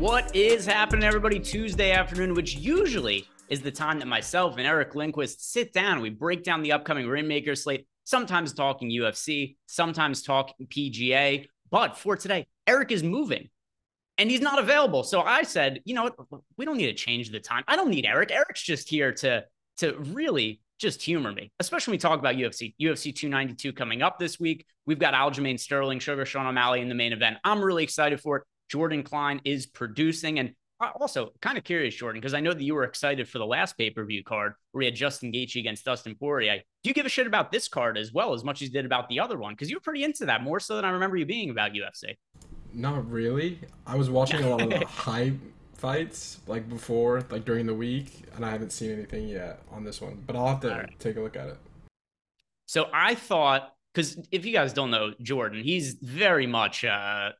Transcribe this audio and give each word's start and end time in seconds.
What 0.00 0.34
is 0.34 0.64
happening, 0.64 1.04
everybody? 1.04 1.38
Tuesday 1.38 1.92
afternoon, 1.92 2.32
which 2.32 2.54
usually 2.54 3.28
is 3.50 3.60
the 3.60 3.70
time 3.70 3.98
that 3.98 4.08
myself 4.08 4.56
and 4.56 4.66
Eric 4.66 4.94
Lindquist 4.94 5.52
sit 5.52 5.74
down. 5.74 6.00
We 6.00 6.08
break 6.08 6.42
down 6.42 6.62
the 6.62 6.72
upcoming 6.72 7.04
Reignmaker 7.04 7.54
slate, 7.54 7.86
sometimes 8.04 8.54
talking 8.54 8.88
UFC, 8.90 9.56
sometimes 9.66 10.22
talking 10.22 10.66
PGA. 10.68 11.46
But 11.70 11.98
for 11.98 12.16
today, 12.16 12.46
Eric 12.66 12.92
is 12.92 13.02
moving 13.02 13.50
and 14.16 14.30
he's 14.30 14.40
not 14.40 14.58
available. 14.58 15.02
So 15.02 15.20
I 15.20 15.42
said, 15.42 15.82
you 15.84 15.94
know? 15.94 16.10
We 16.56 16.64
don't 16.64 16.78
need 16.78 16.86
to 16.86 16.94
change 16.94 17.28
the 17.28 17.38
time. 17.38 17.64
I 17.68 17.76
don't 17.76 17.90
need 17.90 18.06
Eric. 18.06 18.30
Eric's 18.30 18.62
just 18.62 18.88
here 18.88 19.12
to 19.12 19.44
to 19.80 19.98
really 19.98 20.62
just 20.78 21.02
humor 21.02 21.30
me, 21.30 21.52
especially 21.60 21.90
when 21.90 21.96
we 21.96 22.00
talk 22.00 22.18
about 22.18 22.36
UFC. 22.36 22.74
UFC 22.80 23.14
292 23.14 23.74
coming 23.74 24.00
up 24.00 24.18
this 24.18 24.40
week. 24.40 24.64
We've 24.86 24.98
got 24.98 25.12
Aljamain 25.12 25.60
Sterling, 25.60 25.98
Sugar 25.98 26.24
Sean 26.24 26.46
O'Malley 26.46 26.80
in 26.80 26.88
the 26.88 26.94
main 26.94 27.12
event. 27.12 27.36
I'm 27.44 27.62
really 27.62 27.84
excited 27.84 28.18
for 28.18 28.38
it. 28.38 28.44
Jordan 28.70 29.02
Klein 29.02 29.40
is 29.44 29.66
producing. 29.66 30.38
And 30.38 30.54
also, 30.98 31.30
kind 31.42 31.58
of 31.58 31.64
curious, 31.64 31.94
Jordan, 31.94 32.20
because 32.20 32.34
I 32.34 32.40
know 32.40 32.54
that 32.54 32.62
you 32.62 32.74
were 32.74 32.84
excited 32.84 33.28
for 33.28 33.38
the 33.38 33.46
last 33.46 33.76
pay 33.76 33.90
per 33.90 34.04
view 34.04 34.24
card 34.24 34.54
where 34.72 34.80
we 34.80 34.84
had 34.86 34.94
Justin 34.94 35.32
Gaethje 35.32 35.60
against 35.60 35.84
Dustin 35.84 36.14
Poirier. 36.14 36.62
Do 36.82 36.88
you 36.88 36.94
give 36.94 37.04
a 37.04 37.10
shit 37.10 37.26
about 37.26 37.52
this 37.52 37.68
card 37.68 37.98
as 37.98 38.12
well 38.12 38.32
as 38.32 38.44
much 38.44 38.62
as 38.62 38.68
you 38.68 38.72
did 38.72 38.86
about 38.86 39.08
the 39.08 39.20
other 39.20 39.38
one? 39.38 39.52
Because 39.52 39.68
you 39.68 39.76
were 39.76 39.80
pretty 39.80 40.04
into 40.04 40.24
that 40.26 40.42
more 40.42 40.60
so 40.60 40.76
than 40.76 40.84
I 40.84 40.90
remember 40.90 41.16
you 41.16 41.26
being 41.26 41.50
about 41.50 41.72
UFC. 41.72 42.16
Not 42.72 43.10
really. 43.10 43.58
I 43.86 43.96
was 43.96 44.08
watching 44.08 44.44
a 44.44 44.48
lot 44.48 44.62
of 44.62 44.70
the 44.80 44.86
hype 44.86 45.34
fights 45.74 46.38
like 46.46 46.68
before, 46.68 47.24
like 47.30 47.44
during 47.44 47.66
the 47.66 47.74
week, 47.74 48.24
and 48.36 48.44
I 48.44 48.50
haven't 48.50 48.70
seen 48.70 48.92
anything 48.92 49.28
yet 49.28 49.60
on 49.72 49.84
this 49.84 50.00
one. 50.00 50.22
But 50.26 50.36
I'll 50.36 50.48
have 50.48 50.60
to 50.60 50.68
right. 50.70 51.00
take 51.00 51.16
a 51.16 51.20
look 51.20 51.36
at 51.36 51.48
it. 51.48 51.58
So 52.66 52.88
I 52.92 53.16
thought, 53.16 53.74
because 53.92 54.16
if 54.30 54.46
you 54.46 54.52
guys 54.52 54.72
don't 54.72 54.90
know 54.90 55.12
Jordan, 55.20 55.64
he's 55.64 55.94
very 55.94 56.46
much 56.46 56.84
uh, 56.84 57.30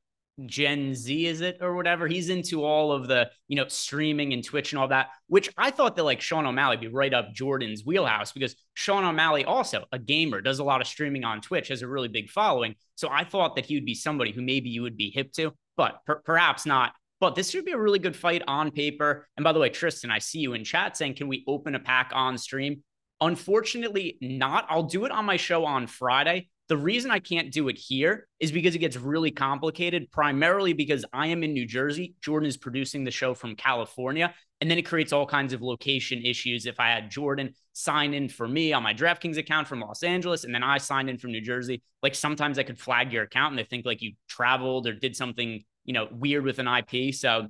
Gen 0.47 0.95
Z, 0.95 1.27
is 1.27 1.41
it 1.41 1.59
or 1.61 1.75
whatever? 1.75 2.07
He's 2.07 2.29
into 2.29 2.65
all 2.65 2.93
of 2.93 3.09
the, 3.09 3.31
you 3.49 3.57
know, 3.57 3.67
streaming 3.69 4.33
and 4.33 4.45
Twitch 4.45 4.73
and 4.73 4.81
all 4.81 4.89
that, 4.89 5.09
which 5.27 5.51
I 5.57 5.71
thought 5.71 5.97
that 5.97 6.05
like 6.05 6.21
Sean 6.21 6.47
O'Malley 6.47 6.77
be 6.77 6.89
right 6.89 7.13
up 7.13 7.33
Jordan's 7.33 7.85
wheelhouse 7.85 8.33
because 8.33 8.57
Sean 8.75 9.05
O'Malley 9.05 9.45
also 9.45 9.85
a 9.93 9.99
gamer, 9.99 10.41
does 10.41 10.59
a 10.59 10.65
lot 10.65 10.81
of 10.81 10.87
streaming 10.87 11.25
on 11.25 11.41
Twitch, 11.41 11.69
has 11.69 11.83
a 11.83 11.89
really 11.89 12.09
big 12.09 12.31
following. 12.31 12.75
So 12.95 13.09
I 13.11 13.25
thought 13.25 13.57
that 13.57 13.67
he 13.67 13.75
would 13.75 13.87
be 13.87 13.95
somebody 13.95 14.33
who 14.33 14.43
maybe 14.43 14.71
you 14.71 14.83
would 14.83 14.97
be 14.97 15.11
hip 15.11 15.33
to, 15.33 15.53
but 15.77 16.05
per- 16.07 16.21
perhaps 16.21 16.67
not. 16.67 16.93
But 17.21 17.35
this 17.35 17.51
should 17.51 17.67
be 17.67 17.73
a 17.73 17.79
really 17.79 17.99
good 17.99 18.17
fight 18.17 18.43
on 18.47 18.71
paper. 18.71 19.29
And 19.37 19.45
by 19.45 19.53
the 19.53 19.59
way, 19.59 19.69
Tristan, 19.69 20.11
I 20.11 20.21
see 20.21 20.39
you 20.39 20.55
in 20.55 20.65
chat 20.65 20.97
saying, 20.97 21.17
can 21.17 21.29
we 21.29 21.45
open 21.47 21.75
a 21.75 21.81
pack 21.81 22.13
on 22.15 22.39
stream? 22.39 22.83
Unfortunately, 23.21 24.17
not. 24.23 24.67
I'll 24.71 24.85
do 24.85 25.05
it 25.05 25.13
on 25.13 25.27
my 25.27 25.37
show 25.37 25.67
on 25.67 25.87
Friday. 25.87 26.49
The 26.71 26.77
reason 26.77 27.11
I 27.11 27.19
can't 27.19 27.51
do 27.51 27.67
it 27.67 27.77
here 27.77 28.29
is 28.39 28.53
because 28.53 28.77
it 28.77 28.79
gets 28.79 28.97
really 28.97 29.33
complicated, 29.33 30.09
primarily 30.13 30.73
because 30.73 31.05
I 31.13 31.27
am 31.27 31.43
in 31.43 31.53
New 31.53 31.67
Jersey. 31.67 32.15
Jordan 32.21 32.49
is 32.49 32.57
producing 32.57 33.03
the 33.03 33.11
show 33.11 33.35
from 33.35 33.57
California. 33.57 34.33
And 34.61 34.71
then 34.71 34.79
it 34.79 34.87
creates 34.87 35.13
all 35.13 35.27
kinds 35.27 35.53
of 35.53 35.63
location 35.63 36.23
issues. 36.25 36.67
If 36.67 36.79
I 36.79 36.91
had 36.91 37.11
Jordan 37.11 37.55
sign 37.73 38.15
in 38.15 38.29
for 38.29 38.47
me 38.47 38.73
on 38.73 38.85
my 38.85 38.95
DraftKings 38.95 39.37
account 39.37 39.67
from 39.67 39.81
Los 39.81 40.05
Angeles, 40.05 40.45
and 40.45 40.55
then 40.55 40.63
I 40.63 40.79
signed 40.79 41.11
in 41.11 41.19
from 41.19 41.33
New 41.33 41.41
Jersey, 41.41 41.83
like 42.05 42.15
sometimes 42.15 42.57
I 42.57 42.63
could 42.63 42.79
flag 42.79 43.13
your 43.13 43.25
account 43.25 43.51
and 43.51 43.59
they 43.59 43.65
think 43.65 43.85
like 43.85 44.01
you 44.01 44.13
traveled 44.29 44.87
or 44.87 44.93
did 44.93 45.17
something, 45.17 45.65
you 45.87 45.93
know, 45.93 46.07
weird 46.13 46.45
with 46.45 46.61
an 46.61 46.69
IP. 46.69 47.13
So 47.13 47.49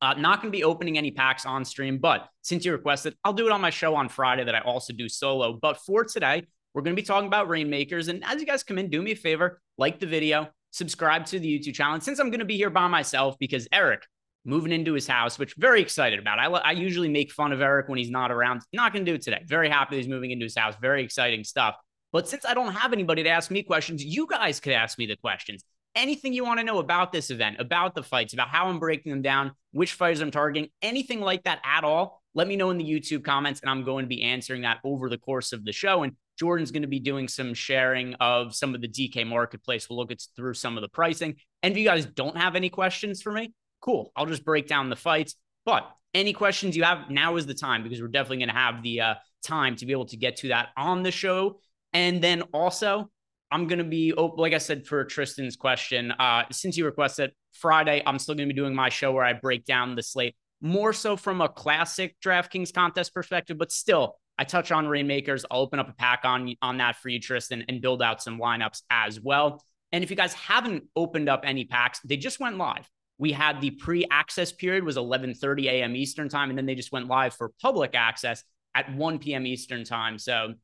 uh, 0.00 0.14
not 0.14 0.40
going 0.40 0.50
to 0.50 0.56
be 0.56 0.64
opening 0.64 0.96
any 0.96 1.10
packs 1.10 1.44
on 1.44 1.66
stream, 1.66 1.98
but 1.98 2.26
since 2.40 2.64
you 2.64 2.72
requested, 2.72 3.16
I'll 3.22 3.34
do 3.34 3.44
it 3.44 3.52
on 3.52 3.60
my 3.60 3.68
show 3.68 3.94
on 3.96 4.08
Friday 4.08 4.44
that 4.44 4.54
I 4.54 4.60
also 4.60 4.94
do 4.94 5.10
solo. 5.10 5.58
But 5.60 5.76
for 5.76 6.04
today, 6.04 6.44
we're 6.76 6.82
going 6.82 6.94
to 6.94 7.02
be 7.02 7.06
talking 7.06 7.26
about 7.26 7.48
Reignmakers. 7.48 8.08
And 8.10 8.22
as 8.22 8.38
you 8.38 8.46
guys 8.46 8.62
come 8.62 8.76
in, 8.76 8.90
do 8.90 9.00
me 9.00 9.12
a 9.12 9.16
favor, 9.16 9.62
like 9.78 9.98
the 9.98 10.06
video, 10.06 10.50
subscribe 10.72 11.24
to 11.24 11.40
the 11.40 11.58
YouTube 11.58 11.72
channel. 11.72 11.94
And 11.94 12.02
since 12.02 12.18
I'm 12.18 12.28
going 12.28 12.40
to 12.40 12.44
be 12.44 12.58
here 12.58 12.68
by 12.68 12.86
myself 12.86 13.38
because 13.40 13.66
Eric 13.72 14.02
moving 14.44 14.72
into 14.72 14.92
his 14.92 15.06
house, 15.06 15.38
which 15.38 15.54
very 15.56 15.80
excited 15.80 16.18
about. 16.18 16.38
I, 16.38 16.44
I 16.44 16.72
usually 16.72 17.08
make 17.08 17.32
fun 17.32 17.52
of 17.52 17.62
Eric 17.62 17.88
when 17.88 17.98
he's 17.98 18.10
not 18.10 18.30
around. 18.30 18.60
Not 18.74 18.92
going 18.92 19.06
to 19.06 19.10
do 19.10 19.14
it 19.14 19.22
today. 19.22 19.42
Very 19.46 19.70
happy 19.70 19.96
he's 19.96 20.06
moving 20.06 20.32
into 20.32 20.44
his 20.44 20.54
house. 20.54 20.74
Very 20.78 21.02
exciting 21.02 21.44
stuff. 21.44 21.76
But 22.12 22.28
since 22.28 22.44
I 22.44 22.52
don't 22.52 22.74
have 22.74 22.92
anybody 22.92 23.22
to 23.22 23.30
ask 23.30 23.50
me 23.50 23.62
questions, 23.62 24.04
you 24.04 24.26
guys 24.30 24.60
could 24.60 24.74
ask 24.74 24.98
me 24.98 25.06
the 25.06 25.16
questions. 25.16 25.64
Anything 25.94 26.34
you 26.34 26.44
want 26.44 26.60
to 26.60 26.64
know 26.64 26.78
about 26.78 27.10
this 27.10 27.30
event, 27.30 27.56
about 27.58 27.94
the 27.94 28.02
fights, 28.02 28.34
about 28.34 28.48
how 28.48 28.68
I'm 28.68 28.78
breaking 28.78 29.10
them 29.10 29.22
down, 29.22 29.52
which 29.72 29.94
fighters 29.94 30.20
I'm 30.20 30.30
targeting, 30.30 30.68
anything 30.82 31.22
like 31.22 31.44
that 31.44 31.60
at 31.64 31.84
all, 31.84 32.22
let 32.34 32.46
me 32.46 32.54
know 32.54 32.68
in 32.68 32.76
the 32.76 32.84
YouTube 32.84 33.24
comments, 33.24 33.60
and 33.60 33.70
I'm 33.70 33.82
going 33.82 34.04
to 34.04 34.08
be 34.08 34.22
answering 34.22 34.60
that 34.62 34.78
over 34.84 35.08
the 35.08 35.16
course 35.16 35.54
of 35.54 35.64
the 35.64 35.72
show. 35.72 36.02
And 36.02 36.12
Jordan's 36.38 36.70
going 36.70 36.82
to 36.82 36.88
be 36.88 37.00
doing 37.00 37.28
some 37.28 37.54
sharing 37.54 38.14
of 38.14 38.54
some 38.54 38.74
of 38.74 38.80
the 38.80 38.88
DK 38.88 39.26
marketplace. 39.26 39.88
We'll 39.88 39.98
look 39.98 40.12
at 40.12 40.22
through 40.36 40.54
some 40.54 40.76
of 40.76 40.82
the 40.82 40.88
pricing. 40.88 41.36
And 41.62 41.72
if 41.72 41.78
you 41.78 41.84
guys 41.84 42.06
don't 42.06 42.36
have 42.36 42.56
any 42.56 42.68
questions 42.68 43.22
for 43.22 43.32
me, 43.32 43.52
cool. 43.80 44.12
I'll 44.16 44.26
just 44.26 44.44
break 44.44 44.66
down 44.66 44.90
the 44.90 44.96
fights. 44.96 45.34
But 45.64 45.90
any 46.14 46.32
questions 46.32 46.76
you 46.76 46.84
have, 46.84 47.10
now 47.10 47.36
is 47.36 47.46
the 47.46 47.54
time 47.54 47.82
because 47.82 48.00
we're 48.00 48.08
definitely 48.08 48.38
going 48.38 48.48
to 48.48 48.54
have 48.54 48.82
the 48.82 49.00
uh, 49.00 49.14
time 49.44 49.76
to 49.76 49.86
be 49.86 49.92
able 49.92 50.06
to 50.06 50.16
get 50.16 50.36
to 50.38 50.48
that 50.48 50.68
on 50.76 51.02
the 51.02 51.10
show. 51.10 51.60
And 51.92 52.22
then 52.22 52.42
also, 52.52 53.10
I'm 53.50 53.66
going 53.66 53.78
to 53.78 53.84
be, 53.84 54.12
oh, 54.12 54.26
like 54.26 54.52
I 54.52 54.58
said, 54.58 54.86
for 54.86 55.04
Tristan's 55.04 55.56
question, 55.56 56.12
uh, 56.12 56.44
since 56.52 56.76
you 56.76 56.84
requested 56.84 57.32
Friday, 57.52 58.02
I'm 58.04 58.18
still 58.18 58.34
going 58.34 58.48
to 58.48 58.54
be 58.54 58.58
doing 58.58 58.74
my 58.74 58.88
show 58.88 59.12
where 59.12 59.24
I 59.24 59.32
break 59.32 59.64
down 59.64 59.94
the 59.94 60.02
slate 60.02 60.34
more 60.60 60.92
so 60.92 61.16
from 61.16 61.40
a 61.40 61.48
classic 61.48 62.16
DraftKings 62.24 62.72
contest 62.72 63.14
perspective, 63.14 63.58
but 63.58 63.70
still 63.70 64.16
I 64.38 64.44
touch 64.44 64.70
on 64.70 64.86
Reignmakers. 64.86 65.44
I'll 65.50 65.60
open 65.60 65.78
up 65.78 65.88
a 65.88 65.92
pack 65.92 66.20
on 66.24 66.54
on 66.62 66.78
that 66.78 66.96
for 66.96 67.08
you, 67.08 67.20
Tristan, 67.20 67.64
and 67.68 67.80
build 67.80 68.02
out 68.02 68.22
some 68.22 68.38
lineups 68.38 68.82
as 68.90 69.20
well. 69.20 69.64
And 69.92 70.04
if 70.04 70.10
you 70.10 70.16
guys 70.16 70.34
haven't 70.34 70.84
opened 70.94 71.28
up 71.28 71.42
any 71.44 71.64
packs, 71.64 72.00
they 72.04 72.16
just 72.16 72.40
went 72.40 72.58
live. 72.58 72.88
We 73.18 73.32
had 73.32 73.60
the 73.60 73.70
pre-access 73.70 74.52
period 74.52 74.84
was 74.84 74.96
11:30 74.96 75.66
a.m. 75.66 75.96
Eastern 75.96 76.28
time, 76.28 76.50
and 76.50 76.58
then 76.58 76.66
they 76.66 76.74
just 76.74 76.92
went 76.92 77.08
live 77.08 77.34
for 77.34 77.52
public 77.62 77.94
access 77.94 78.44
at 78.74 78.94
1 78.94 79.18
p.m. 79.20 79.46
Eastern 79.46 79.84
time. 79.84 80.18
So 80.18 80.54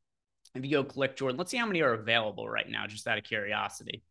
if 0.54 0.64
you 0.64 0.70
go 0.70 0.84
click 0.84 1.16
Jordan, 1.16 1.38
let's 1.38 1.50
see 1.50 1.56
how 1.56 1.66
many 1.66 1.80
are 1.80 1.94
available 1.94 2.46
right 2.46 2.68
now, 2.68 2.86
just 2.86 3.06
out 3.06 3.16
of 3.16 3.24
curiosity. 3.24 4.02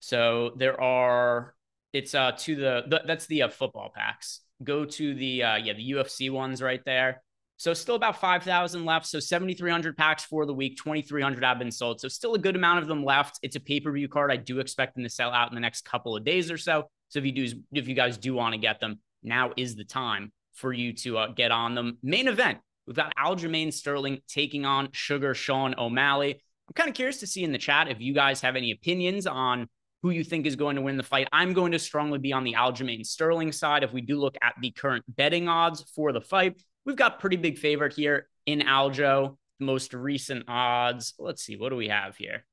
So 0.00 0.52
there 0.56 0.80
are. 0.80 1.54
It's 1.92 2.14
uh 2.14 2.32
to 2.32 2.56
the, 2.56 2.84
the 2.88 3.02
that's 3.06 3.26
the 3.26 3.42
uh, 3.42 3.48
football 3.48 3.90
packs. 3.94 4.40
Go 4.62 4.84
to 4.84 5.14
the 5.14 5.42
uh 5.42 5.56
yeah 5.56 5.74
the 5.74 5.92
UFC 5.92 6.30
ones 6.30 6.62
right 6.62 6.82
there. 6.84 7.22
So 7.58 7.72
still 7.72 7.94
about 7.94 8.20
5,000 8.20 8.84
left. 8.84 9.06
So 9.06 9.18
7,300 9.18 9.96
packs 9.96 10.24
for 10.24 10.44
the 10.44 10.52
week, 10.52 10.76
2,300 10.76 11.42
have 11.42 11.58
been 11.58 11.70
sold. 11.70 12.00
So 12.00 12.08
still 12.08 12.34
a 12.34 12.38
good 12.38 12.56
amount 12.56 12.80
of 12.80 12.86
them 12.86 13.02
left. 13.02 13.38
It's 13.42 13.56
a 13.56 13.60
pay-per-view 13.60 14.08
card. 14.08 14.30
I 14.30 14.36
do 14.36 14.60
expect 14.60 14.94
them 14.94 15.04
to 15.04 15.10
sell 15.10 15.30
out 15.30 15.50
in 15.50 15.54
the 15.54 15.60
next 15.60 15.84
couple 15.84 16.16
of 16.16 16.24
days 16.24 16.50
or 16.50 16.58
so. 16.58 16.84
So 17.08 17.18
if 17.18 17.24
you 17.24 17.32
do, 17.32 17.48
if 17.72 17.88
you 17.88 17.94
guys 17.94 18.18
do 18.18 18.34
want 18.34 18.52
to 18.52 18.58
get 18.58 18.80
them, 18.80 19.00
now 19.22 19.52
is 19.56 19.74
the 19.74 19.84
time 19.84 20.32
for 20.52 20.72
you 20.72 20.92
to 20.92 21.18
uh, 21.18 21.26
get 21.28 21.50
on 21.50 21.74
them. 21.74 21.98
Main 22.02 22.28
event, 22.28 22.58
we've 22.86 22.96
got 22.96 23.14
Aljamain 23.16 23.72
Sterling 23.72 24.20
taking 24.28 24.64
on 24.66 24.88
Sugar 24.92 25.34
Sean 25.34 25.74
O'Malley. 25.78 26.34
I'm 26.34 26.74
kind 26.74 26.88
of 26.88 26.94
curious 26.94 27.20
to 27.20 27.26
see 27.26 27.44
in 27.44 27.52
the 27.52 27.58
chat 27.58 27.88
if 27.88 28.00
you 28.00 28.12
guys 28.12 28.40
have 28.40 28.56
any 28.56 28.72
opinions 28.72 29.26
on 29.26 29.68
who 30.02 30.10
you 30.10 30.24
think 30.24 30.46
is 30.46 30.56
going 30.56 30.76
to 30.76 30.82
win 30.82 30.96
the 30.96 31.02
fight. 31.02 31.28
I'm 31.32 31.52
going 31.52 31.72
to 31.72 31.78
strongly 31.78 32.18
be 32.18 32.32
on 32.32 32.44
the 32.44 32.54
Aljamain 32.54 33.04
Sterling 33.04 33.52
side. 33.52 33.82
If 33.82 33.92
we 33.92 34.00
do 34.00 34.18
look 34.18 34.36
at 34.42 34.54
the 34.60 34.70
current 34.72 35.04
betting 35.08 35.48
odds 35.48 35.82
for 35.94 36.12
the 36.12 36.20
fight, 36.20 36.60
We've 36.86 36.96
got 36.96 37.18
pretty 37.18 37.36
big 37.36 37.58
favorite 37.58 37.94
here 37.94 38.28
in 38.46 38.60
Aljo. 38.60 39.36
Most 39.58 39.92
recent 39.92 40.44
odds. 40.48 41.14
Let's 41.18 41.42
see, 41.42 41.56
what 41.56 41.70
do 41.70 41.76
we 41.76 41.88
have 41.88 42.16
here? 42.16 42.46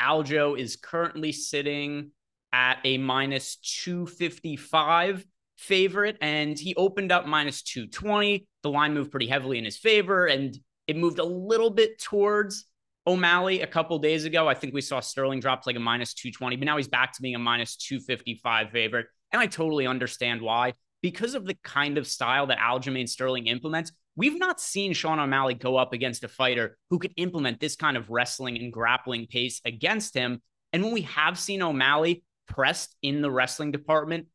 Aljo 0.00 0.58
is 0.58 0.76
currently 0.76 1.32
sitting 1.32 2.12
at 2.52 2.78
a 2.84 2.96
minus 2.96 3.56
255 3.56 5.24
favorite, 5.58 6.16
and 6.20 6.58
he 6.58 6.74
opened 6.76 7.12
up 7.12 7.26
minus 7.26 7.62
220. 7.62 8.46
The 8.62 8.70
line 8.70 8.94
moved 8.94 9.10
pretty 9.10 9.28
heavily 9.28 9.58
in 9.58 9.64
his 9.64 9.76
favor, 9.76 10.26
and 10.26 10.56
it 10.86 10.96
moved 10.96 11.18
a 11.18 11.24
little 11.24 11.70
bit 11.70 12.00
towards 12.00 12.66
O'Malley 13.06 13.60
a 13.60 13.66
couple 13.66 13.98
days 13.98 14.24
ago. 14.24 14.48
I 14.48 14.54
think 14.54 14.72
we 14.72 14.80
saw 14.80 15.00
Sterling 15.00 15.40
drop 15.40 15.62
to 15.62 15.68
like 15.68 15.76
a 15.76 15.80
minus 15.80 16.14
220, 16.14 16.56
but 16.56 16.64
now 16.64 16.76
he's 16.76 16.88
back 16.88 17.12
to 17.14 17.22
being 17.22 17.34
a 17.34 17.38
minus 17.38 17.76
255 17.76 18.70
favorite. 18.70 19.06
And 19.30 19.40
I 19.40 19.46
totally 19.46 19.86
understand 19.86 20.40
why. 20.40 20.74
Because 21.02 21.34
of 21.34 21.46
the 21.46 21.56
kind 21.64 21.98
of 21.98 22.06
style 22.06 22.46
that 22.46 22.58
Aljamain 22.58 23.08
Sterling 23.08 23.46
implements, 23.48 23.92
we've 24.16 24.38
not 24.38 24.60
seen 24.60 24.92
Sean 24.92 25.18
O'Malley 25.18 25.54
go 25.54 25.76
up 25.76 25.92
against 25.92 26.24
a 26.24 26.28
fighter 26.28 26.78
who 26.90 26.98
could 26.98 27.12
implement 27.16 27.60
this 27.60 27.76
kind 27.76 27.96
of 27.96 28.08
wrestling 28.08 28.56
and 28.56 28.72
grappling 28.72 29.26
pace 29.26 29.60
against 29.64 30.14
him. 30.14 30.40
And 30.72 30.82
when 30.82 30.92
we 30.92 31.02
have 31.02 31.38
seen 31.38 31.60
O'Malley 31.60 32.22
pressed 32.46 32.94
in 33.02 33.20
the 33.20 33.30
wrestling 33.30 33.72
department 33.72 34.26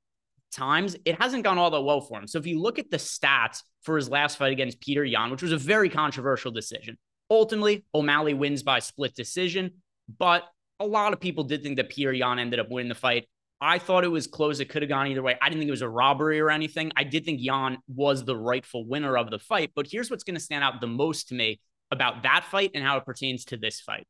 times, 0.52 0.96
it 1.06 1.19
hasn't 1.22 1.44
gone 1.44 1.58
all 1.58 1.72
that 1.72 1.81
well 1.81 2.02
for 2.02 2.19
him. 2.19 2.28
So 2.28 2.38
if 2.38 2.46
you 2.46 2.62
look 2.62 2.80
at 2.80 2.92
the 2.92 2.98
stats 2.98 3.64
for 3.84 3.96
his 3.96 4.10
last 4.10 4.38
fight 4.38 4.52
against 4.52 4.81
Peter 4.81 5.06
Yan, 5.06 5.31
which 5.31 5.42
was 5.42 5.52
a 5.52 5.58
very 5.58 5.90
controversial 5.90 6.52
decision, 6.52 6.98
ultimately 7.30 7.86
O'Malley 7.96 8.34
wins 8.34 8.64
by 8.64 8.80
split 8.80 9.16
decision. 9.16 9.72
But 10.19 10.44
a 10.80 10.86
lot 10.86 11.14
of 11.14 11.19
people 11.19 11.44
did 11.44 11.64
think 11.64 11.78
that 11.78 11.90
Peter 11.90 12.14
Yan 12.14 12.40
ended 12.40 12.60
up 12.60 12.69
winning 12.69 12.90
the 12.90 12.96
fight. 12.96 13.28
I 13.59 13.80
thought 13.80 14.04
it 14.04 14.09
was 14.09 14.27
close. 14.27 14.59
It 14.59 14.69
could 14.69 14.83
have 14.83 14.89
gone 14.89 15.07
either 15.07 15.24
way. 15.24 15.36
I 15.42 15.50
didn't 15.50 15.62
think 15.62 15.69
it 15.69 15.71
was 15.71 15.81
a 15.81 15.89
robbery 15.89 16.39
or 16.39 16.51
anything. 16.51 16.92
I 16.95 17.04
did 17.04 17.25
think 17.25 17.39
Yan 17.42 17.80
was 17.88 18.24
the 18.24 18.36
rightful 18.36 18.86
winner 18.86 19.18
of 19.18 19.31
the 19.31 19.39
fight. 19.39 19.71
But 19.75 19.88
here's 19.89 20.12
what's 20.12 20.24
going 20.24 20.36
to 20.36 20.42
stand 20.42 20.63
out 20.63 20.80
the 20.80 20.88
most 20.88 21.30
to 21.30 21.36
me 21.36 21.59
about 21.89 22.24
that 22.24 22.45
fight 22.51 22.71
and 22.75 22.83
how 22.83 22.98
it 22.98 23.06
pertains 23.06 23.45
to 23.45 23.57
this 23.57 23.81
fight. 23.81 24.06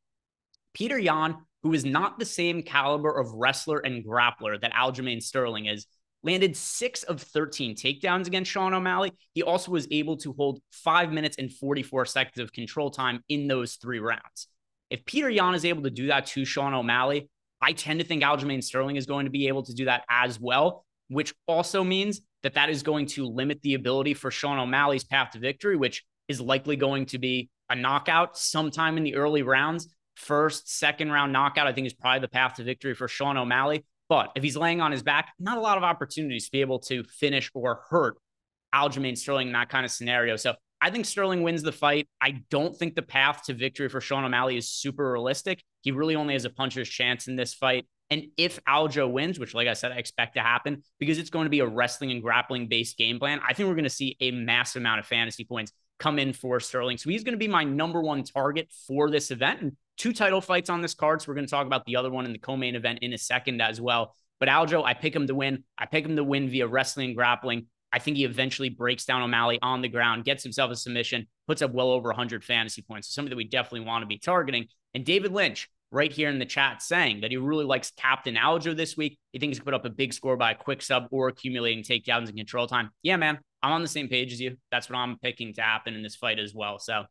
Peter 0.74 0.98
Yan, 0.98 1.36
who 1.62 1.72
is 1.72 1.84
not 1.84 2.18
the 2.18 2.24
same 2.26 2.62
caliber 2.62 3.10
of 3.10 3.32
wrestler 3.32 3.78
and 3.78 4.04
grappler 4.04 4.60
that 4.60 4.72
Aljamain 4.72 5.22
Sterling 5.22 5.66
is, 5.66 5.86
landed 6.22 6.56
six 6.56 7.04
of 7.04 7.22
13 7.22 7.74
takedowns 7.74 8.26
against 8.26 8.50
Sean 8.50 8.74
O'Malley. 8.74 9.12
He 9.32 9.42
also 9.42 9.70
was 9.70 9.88
able 9.90 10.16
to 10.18 10.34
hold 10.34 10.60
five 10.72 11.12
minutes 11.12 11.38
and 11.38 11.52
44 11.52 12.06
seconds 12.06 12.38
of 12.38 12.52
control 12.52 12.90
time 12.90 13.22
in 13.28 13.46
those 13.48 13.76
three 13.76 14.00
rounds. 14.00 14.48
If 14.90 15.04
Peter 15.04 15.30
Yan 15.30 15.54
is 15.54 15.64
able 15.64 15.84
to 15.84 15.90
do 15.90 16.08
that 16.08 16.26
to 16.26 16.44
Sean 16.44 16.74
O'Malley, 16.74 17.28
I 17.60 17.72
tend 17.72 18.00
to 18.00 18.06
think 18.06 18.22
Aljamain 18.22 18.62
Sterling 18.62 18.96
is 18.96 19.06
going 19.06 19.26
to 19.26 19.30
be 19.30 19.48
able 19.48 19.62
to 19.64 19.74
do 19.74 19.86
that 19.86 20.04
as 20.08 20.38
well, 20.38 20.84
which 21.08 21.34
also 21.46 21.82
means 21.82 22.20
that 22.42 22.54
that 22.54 22.70
is 22.70 22.82
going 22.82 23.06
to 23.06 23.26
limit 23.26 23.60
the 23.62 23.74
ability 23.74 24.14
for 24.14 24.30
Sean 24.30 24.58
O'Malley's 24.58 25.04
path 25.04 25.32
to 25.32 25.38
victory, 25.38 25.76
which 25.76 26.04
is 26.28 26.40
likely 26.40 26.76
going 26.76 27.06
to 27.06 27.18
be 27.18 27.50
a 27.68 27.74
knockout 27.74 28.38
sometime 28.38 28.96
in 28.96 29.04
the 29.04 29.16
early 29.16 29.42
rounds. 29.42 29.88
First, 30.14 30.78
second 30.78 31.10
round 31.10 31.32
knockout, 31.32 31.66
I 31.66 31.72
think 31.72 31.86
is 31.86 31.94
probably 31.94 32.20
the 32.20 32.28
path 32.28 32.54
to 32.54 32.64
victory 32.64 32.94
for 32.94 33.08
Sean 33.08 33.36
O'Malley. 33.36 33.84
But 34.08 34.32
if 34.36 34.42
he's 34.42 34.56
laying 34.56 34.80
on 34.80 34.92
his 34.92 35.02
back, 35.02 35.32
not 35.38 35.58
a 35.58 35.60
lot 35.60 35.76
of 35.76 35.84
opportunities 35.84 36.46
to 36.46 36.50
be 36.50 36.60
able 36.60 36.78
to 36.80 37.04
finish 37.04 37.50
or 37.54 37.82
hurt 37.90 38.16
Aljamain 38.74 39.16
Sterling 39.16 39.48
in 39.48 39.52
that 39.52 39.68
kind 39.68 39.84
of 39.84 39.90
scenario. 39.90 40.36
So 40.36 40.54
I 40.80 40.90
think 40.90 41.06
Sterling 41.06 41.42
wins 41.42 41.62
the 41.62 41.72
fight. 41.72 42.08
I 42.20 42.42
don't 42.50 42.76
think 42.76 42.94
the 42.94 43.02
path 43.02 43.44
to 43.46 43.54
victory 43.54 43.88
for 43.88 44.00
Sean 44.00 44.24
O'Malley 44.24 44.56
is 44.56 44.68
super 44.68 45.12
realistic. 45.12 45.62
He 45.82 45.90
really 45.90 46.14
only 46.14 46.34
has 46.34 46.44
a 46.44 46.50
puncher's 46.50 46.88
chance 46.88 47.28
in 47.28 47.36
this 47.36 47.54
fight. 47.54 47.86
And 48.10 48.28
if 48.36 48.62
Aljo 48.64 49.10
wins, 49.10 49.38
which, 49.38 49.54
like 49.54 49.68
I 49.68 49.74
said, 49.74 49.92
I 49.92 49.96
expect 49.96 50.34
to 50.34 50.40
happen 50.40 50.82
because 50.98 51.18
it's 51.18 51.30
going 51.30 51.44
to 51.44 51.50
be 51.50 51.60
a 51.60 51.66
wrestling 51.66 52.10
and 52.10 52.22
grappling 52.22 52.68
based 52.68 52.96
game 52.96 53.18
plan, 53.18 53.40
I 53.46 53.52
think 53.52 53.68
we're 53.68 53.74
going 53.74 53.84
to 53.84 53.90
see 53.90 54.16
a 54.20 54.30
massive 54.30 54.80
amount 54.80 55.00
of 55.00 55.06
fantasy 55.06 55.44
points 55.44 55.72
come 55.98 56.18
in 56.18 56.32
for 56.32 56.58
Sterling. 56.60 56.96
So 56.96 57.10
he's 57.10 57.24
going 57.24 57.34
to 57.34 57.38
be 57.38 57.48
my 57.48 57.64
number 57.64 58.00
one 58.00 58.22
target 58.22 58.70
for 58.86 59.10
this 59.10 59.30
event. 59.30 59.60
And 59.60 59.76
two 59.98 60.12
title 60.12 60.40
fights 60.40 60.70
on 60.70 60.80
this 60.80 60.94
card. 60.94 61.20
So 61.20 61.28
we're 61.28 61.34
going 61.34 61.46
to 61.46 61.50
talk 61.50 61.66
about 61.66 61.84
the 61.84 61.96
other 61.96 62.10
one 62.10 62.24
in 62.24 62.32
the 62.32 62.38
co 62.38 62.56
main 62.56 62.76
event 62.76 63.00
in 63.02 63.12
a 63.12 63.18
second 63.18 63.60
as 63.60 63.80
well. 63.80 64.14
But 64.40 64.48
Aljo, 64.48 64.84
I 64.84 64.94
pick 64.94 65.14
him 65.14 65.26
to 65.26 65.34
win. 65.34 65.64
I 65.76 65.86
pick 65.86 66.04
him 66.04 66.16
to 66.16 66.24
win 66.24 66.48
via 66.48 66.66
wrestling 66.66 67.08
and 67.08 67.16
grappling. 67.16 67.66
I 67.92 67.98
think 67.98 68.16
he 68.16 68.24
eventually 68.24 68.68
breaks 68.68 69.04
down 69.04 69.22
O'Malley 69.22 69.58
on 69.62 69.80
the 69.80 69.88
ground, 69.88 70.24
gets 70.24 70.42
himself 70.42 70.70
a 70.70 70.76
submission, 70.76 71.26
puts 71.46 71.62
up 71.62 71.72
well 71.72 71.90
over 71.90 72.08
100 72.08 72.44
fantasy 72.44 72.82
points. 72.82 73.08
So 73.08 73.14
something 73.14 73.30
that 73.30 73.36
we 73.36 73.44
definitely 73.44 73.86
want 73.86 74.02
to 74.02 74.06
be 74.06 74.18
targeting. 74.18 74.66
And 74.94 75.04
David 75.04 75.32
Lynch, 75.32 75.68
right 75.90 76.12
here 76.12 76.28
in 76.28 76.38
the 76.38 76.44
chat, 76.44 76.82
saying 76.82 77.22
that 77.22 77.30
he 77.30 77.38
really 77.38 77.64
likes 77.64 77.92
Captain 77.96 78.34
Aljo 78.34 78.76
this 78.76 78.96
week. 78.96 79.18
He 79.32 79.38
thinks 79.38 79.56
he 79.56 79.64
put 79.64 79.74
up 79.74 79.86
a 79.86 79.90
big 79.90 80.12
score 80.12 80.36
by 80.36 80.50
a 80.50 80.54
quick 80.54 80.82
sub 80.82 81.06
or 81.10 81.28
accumulating 81.28 81.82
takedowns 81.82 82.28
and 82.28 82.36
control 82.36 82.66
time. 82.66 82.90
Yeah, 83.02 83.16
man, 83.16 83.38
I'm 83.62 83.72
on 83.72 83.82
the 83.82 83.88
same 83.88 84.08
page 84.08 84.32
as 84.32 84.40
you. 84.40 84.56
That's 84.70 84.90
what 84.90 84.96
I'm 84.96 85.18
picking 85.18 85.54
to 85.54 85.62
happen 85.62 85.94
in 85.94 86.02
this 86.02 86.16
fight 86.16 86.38
as 86.38 86.54
well. 86.54 86.78
So 86.78 87.04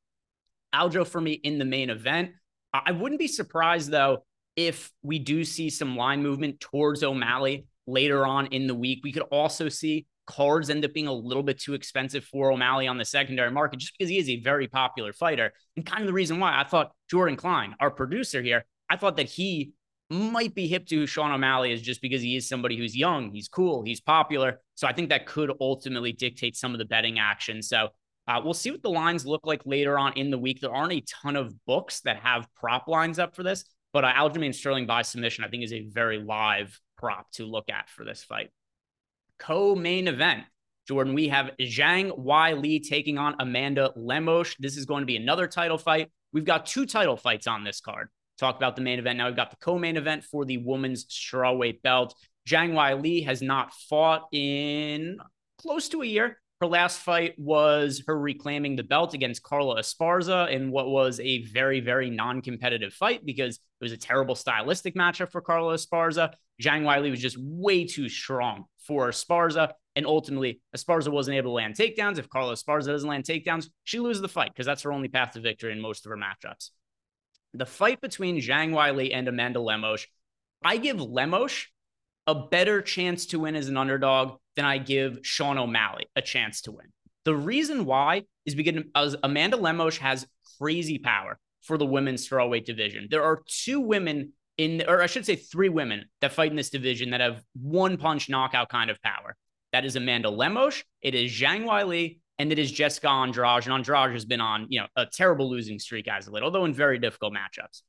Aljo 0.74 1.08
for 1.08 1.20
me 1.20 1.32
in 1.32 1.58
the 1.58 1.66
main 1.66 1.90
event. 1.90 2.32
I 2.74 2.92
wouldn't 2.92 3.20
be 3.20 3.28
surprised 3.28 3.90
though 3.90 4.26
if 4.56 4.92
we 5.02 5.20
do 5.20 5.44
see 5.44 5.70
some 5.70 5.96
line 5.96 6.22
movement 6.22 6.60
towards 6.60 7.04
O'Malley 7.04 7.66
later 7.88 8.26
on 8.26 8.48
in 8.48 8.68
the 8.68 8.76
week. 8.76 9.00
We 9.04 9.12
could 9.12 9.24
also 9.24 9.70
see 9.70 10.06
cards 10.28 10.70
end 10.70 10.86
up 10.86 10.94
being 10.94 11.08
a 11.08 11.14
little 11.14 11.42
bit 11.42 11.60
too 11.60 11.74
expensive 11.74 12.24
for 12.24 12.52
O'Malley 12.52 12.88
on 12.88 12.98
the 12.98 13.06
secondary 13.06 13.50
market 13.50 13.80
just 13.80 13.98
because 13.98 14.10
he 14.10 14.20
is 14.20 14.30
a 14.30 14.42
very 14.42 14.68
popular 14.68 15.14
fighter. 15.14 15.54
And 15.76 15.86
kind 15.86 16.02
of 16.02 16.08
the 16.08 16.14
reason 16.14 16.40
why 16.40 16.60
I 16.60 16.66
thought 16.66 16.92
Jordan 17.10 17.38
Klein, 17.38 17.76
our 17.80 17.90
producer 17.90 18.42
here, 18.42 18.66
I 18.90 18.98
thought 18.98 19.18
that 19.18 19.30
he 19.30 19.72
might 20.10 20.54
be 20.54 20.68
hip 20.68 20.86
to 20.88 21.08
Sean 21.08 21.32
O'Malley 21.32 21.72
is 21.72 21.82
just 21.82 22.02
because 22.02 22.22
he 22.22 22.36
is 22.36 22.48
somebody 22.48 22.78
who's 22.78 22.96
young, 22.96 23.32
he's 23.32 23.48
cool, 23.48 23.84
he's 23.84 24.00
popular. 24.00 24.62
So 24.76 24.88
I 24.88 24.94
think 24.94 25.10
that 25.10 25.26
could 25.26 25.52
ultimately 25.60 26.12
dictate 26.12 26.56
some 26.56 26.74
of 26.74 26.78
the 26.78 26.86
betting 26.86 27.20
action. 27.20 27.62
So 27.62 27.90
uh, 28.28 28.42
we'll 28.44 28.54
see 28.54 28.72
what 28.72 28.84
the 28.84 28.90
lines 28.90 29.26
look 29.26 29.46
like 29.46 29.62
later 29.66 29.98
on 29.98 30.14
in 30.14 30.30
the 30.30 30.38
week. 30.38 30.62
There 30.62 30.74
aren't 30.74 30.94
a 30.94 31.02
ton 31.02 31.36
of 31.36 31.54
books 31.66 32.02
that 32.02 32.18
have 32.18 32.48
prop 32.56 32.88
lines 32.88 33.20
up 33.20 33.36
for 33.36 33.44
this, 33.44 33.66
but 33.94 34.04
uh, 34.06 34.14
Aljamain 34.14 34.54
Sterling 34.54 34.86
by 34.86 35.02
submission, 35.02 35.44
I 35.44 35.48
think, 35.48 35.64
is 35.64 35.74
a 35.74 35.88
very 35.88 36.20
live 36.20 36.80
prop 36.98 37.32
to 37.32 37.46
look 37.46 37.70
at 37.70 37.90
for 37.90 38.04
this 38.04 38.24
fight 38.24 38.50
co-main 39.40 40.08
event. 40.08 40.44
Jordan, 40.88 41.14
we 41.14 41.28
have 41.28 41.52
Zhang 41.60 42.18
Weili 42.18 42.82
taking 42.82 43.18
on 43.18 43.36
Amanda 43.40 43.92
Lemos. 43.96 44.56
This 44.60 44.78
is 44.78 44.86
going 44.86 45.02
to 45.02 45.06
be 45.06 45.18
another 45.18 45.48
title 45.48 45.78
fight. 45.78 46.10
We've 46.32 46.46
got 46.46 46.66
two 46.66 46.86
title 46.86 47.18
fights 47.18 47.48
on 47.48 47.64
this 47.64 47.82
card. 47.82 48.10
Talk 48.38 48.56
about 48.56 48.76
the 48.76 48.82
main 48.82 49.00
event. 49.00 49.18
Now 49.18 49.28
we've 49.28 49.36
got 49.36 49.50
the 49.50 49.58
co-main 49.58 49.98
event 49.98 50.24
for 50.24 50.46
the 50.46 50.58
women's 50.60 51.06
strawweight 51.06 51.82
belt. 51.82 52.16
Zhang 52.48 52.72
Weili 52.72 53.26
has 53.26 53.42
not 53.42 53.74
fought 53.74 54.28
in 54.32 55.18
close 55.58 55.90
to 55.90 56.02
a 56.02 56.06
year. 56.06 56.40
Her 56.62 56.68
last 56.68 57.00
fight 57.02 57.36
was 57.38 58.04
her 58.08 58.18
reclaiming 58.18 58.76
the 58.76 58.84
belt 58.84 59.14
against 59.14 59.44
Carla 59.44 59.80
Esparza 59.80 60.50
in 60.50 60.72
what 60.72 60.88
was 60.88 61.20
a 61.20 61.44
very, 61.46 61.82
very 61.82 62.10
non 62.10 62.42
competitive 62.42 62.94
fight 62.94 63.26
because 63.26 63.58
it 63.58 63.84
was 63.84 63.92
a 63.92 63.98
terrible 63.98 64.36
stylistic 64.36 64.96
matchup 64.96 65.32
for 65.32 65.42
Carla 65.42 65.76
Esparza. 65.76 66.34
Zhang 66.62 66.84
Weili 66.84 67.12
was 67.12 67.22
just 67.22 67.38
way 67.38 67.86
too 67.86 68.10
strong 68.10 68.66
for 68.88 69.10
Esparza. 69.10 69.74
And 69.96 70.06
ultimately, 70.06 70.62
Esparza 70.76 71.10
wasn't 71.10 71.38
able 71.38 71.52
to 71.52 71.56
land 71.56 71.76
takedowns. 71.76 72.18
If 72.18 72.30
Carla 72.30 72.54
Esparza 72.54 72.88
doesn't 72.88 73.10
land 73.10 73.26
takedowns, 73.26 73.70
she 73.84 74.00
loses 74.00 74.22
the 74.22 74.28
fight 74.28 74.52
because 74.54 74.66
that's 74.66 74.84
her 74.84 74.92
only 74.92 75.08
path 75.08 75.32
to 75.32 75.42
victory 75.42 75.72
in 75.72 75.82
most 75.82 76.06
of 76.06 76.10
her 76.12 76.18
matchups. 76.18 76.70
The 77.54 77.66
fight 77.66 78.02
between 78.02 78.38
Zhang 78.38 78.72
Weili 78.72 79.10
and 79.14 79.28
Amanda 79.28 79.60
Lemos, 79.60 80.06
I 80.64 80.78
give 80.78 81.02
Lemos 81.02 81.68
a 82.28 82.36
better 82.36 82.82
chance 82.82 83.28
to 83.28 83.40
win 83.40 83.56
as 83.56 83.70
an 83.70 83.78
underdog 83.78 84.38
than 84.56 84.66
I 84.66 84.78
give 84.78 85.20
Sean 85.24 85.58
O'Malley 85.58 86.08
a 86.16 86.22
chance 86.22 86.62
to 86.64 86.72
win. 86.72 86.88
The 87.26 87.36
reason 87.36 87.86
why 87.86 88.24
is 88.46 88.56
because 88.56 89.16
Amanda 89.24 89.58
Lemos 89.58 89.98
has 89.98 90.28
crazy 90.60 90.98
power 90.98 91.40
for 91.62 91.78
the 91.78 91.86
women's 91.86 92.28
strawweight 92.28 92.66
division. 92.66 93.08
There 93.10 93.24
are 93.24 93.42
two 93.48 93.80
women 93.80 94.34
in, 94.58 94.84
or 94.88 95.02
I 95.02 95.08
should 95.08 95.26
say, 95.26 95.36
three 95.36 95.70
women 95.70 96.06
that 96.22 96.34
fight 96.34 96.52
in 96.52 96.58
this 96.58 96.70
division 96.70 97.12
that 97.12 97.22
have 97.22 97.44
one 97.54 97.98
punch 97.98 98.30
knockout 98.30 98.70
kind 98.70 98.90
of 98.90 99.02
power. 99.02 99.36
That 99.74 99.86
is 99.86 99.96
Amanda 99.96 100.30
Lemos, 100.30 100.84
it 101.02 101.14
is 101.14 101.32
Zhang 101.32 101.66
Weili, 101.66 102.20
and 102.40 102.52
it 102.52 102.60
is 102.60 102.72
Jessica 102.72 103.10
Andrade. 103.10 103.66
And 103.66 103.74
Andrade 103.74 104.14
has 104.14 104.26
been 104.26 104.42
on, 104.42 104.68
you 104.70 104.80
know, 104.80 104.88
a 104.96 105.06
terrible 105.06 105.50
losing 105.50 105.80
streak 105.80 106.08
as 106.08 106.28
of 106.28 106.34
late, 106.34 106.44
although 106.44 106.66
in 106.66 106.74
very 106.74 107.00
difficult 107.00 107.34
matchups. 107.34 107.82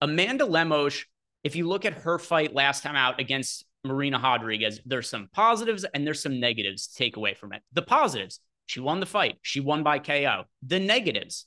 Amanda 0.00 0.44
Lemos, 0.44 1.04
if 1.44 1.56
you 1.56 1.68
look 1.68 1.84
at 1.84 1.92
her 1.92 2.18
fight 2.18 2.54
last 2.54 2.82
time 2.82 2.96
out 2.96 3.20
against 3.20 3.64
Marina 3.84 4.18
Rodriguez, 4.22 4.80
there's 4.84 5.08
some 5.08 5.28
positives 5.32 5.84
and 5.94 6.06
there's 6.06 6.22
some 6.22 6.40
negatives 6.40 6.88
to 6.88 6.96
take 6.96 7.16
away 7.16 7.34
from 7.34 7.52
it. 7.52 7.62
The 7.72 7.82
positives, 7.82 8.40
she 8.66 8.80
won 8.80 9.00
the 9.00 9.06
fight. 9.06 9.38
She 9.42 9.60
won 9.60 9.82
by 9.82 9.98
KO. 9.98 10.44
The 10.66 10.80
negatives, 10.80 11.46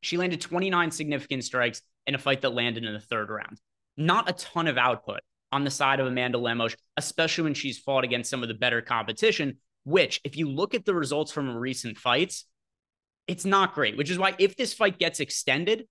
she 0.00 0.16
landed 0.16 0.40
29 0.40 0.90
significant 0.90 1.44
strikes 1.44 1.82
in 2.06 2.14
a 2.14 2.18
fight 2.18 2.42
that 2.42 2.54
landed 2.54 2.84
in 2.84 2.92
the 2.92 3.00
third 3.00 3.30
round. 3.30 3.60
Not 3.98 4.30
a 4.30 4.32
ton 4.32 4.66
of 4.66 4.78
output 4.78 5.20
on 5.52 5.64
the 5.64 5.70
side 5.70 6.00
of 6.00 6.06
Amanda 6.06 6.38
Lemos, 6.38 6.74
especially 6.96 7.44
when 7.44 7.54
she's 7.54 7.78
fought 7.78 8.04
against 8.04 8.30
some 8.30 8.42
of 8.42 8.48
the 8.48 8.54
better 8.54 8.80
competition, 8.80 9.58
which, 9.84 10.20
if 10.24 10.36
you 10.36 10.48
look 10.48 10.74
at 10.74 10.84
the 10.84 10.94
results 10.94 11.32
from 11.32 11.54
recent 11.54 11.98
fights, 11.98 12.44
it's 13.26 13.44
not 13.44 13.74
great, 13.74 13.96
which 13.96 14.10
is 14.10 14.18
why 14.18 14.34
if 14.38 14.56
this 14.56 14.72
fight 14.72 14.98
gets 14.98 15.20
extended, 15.20 15.86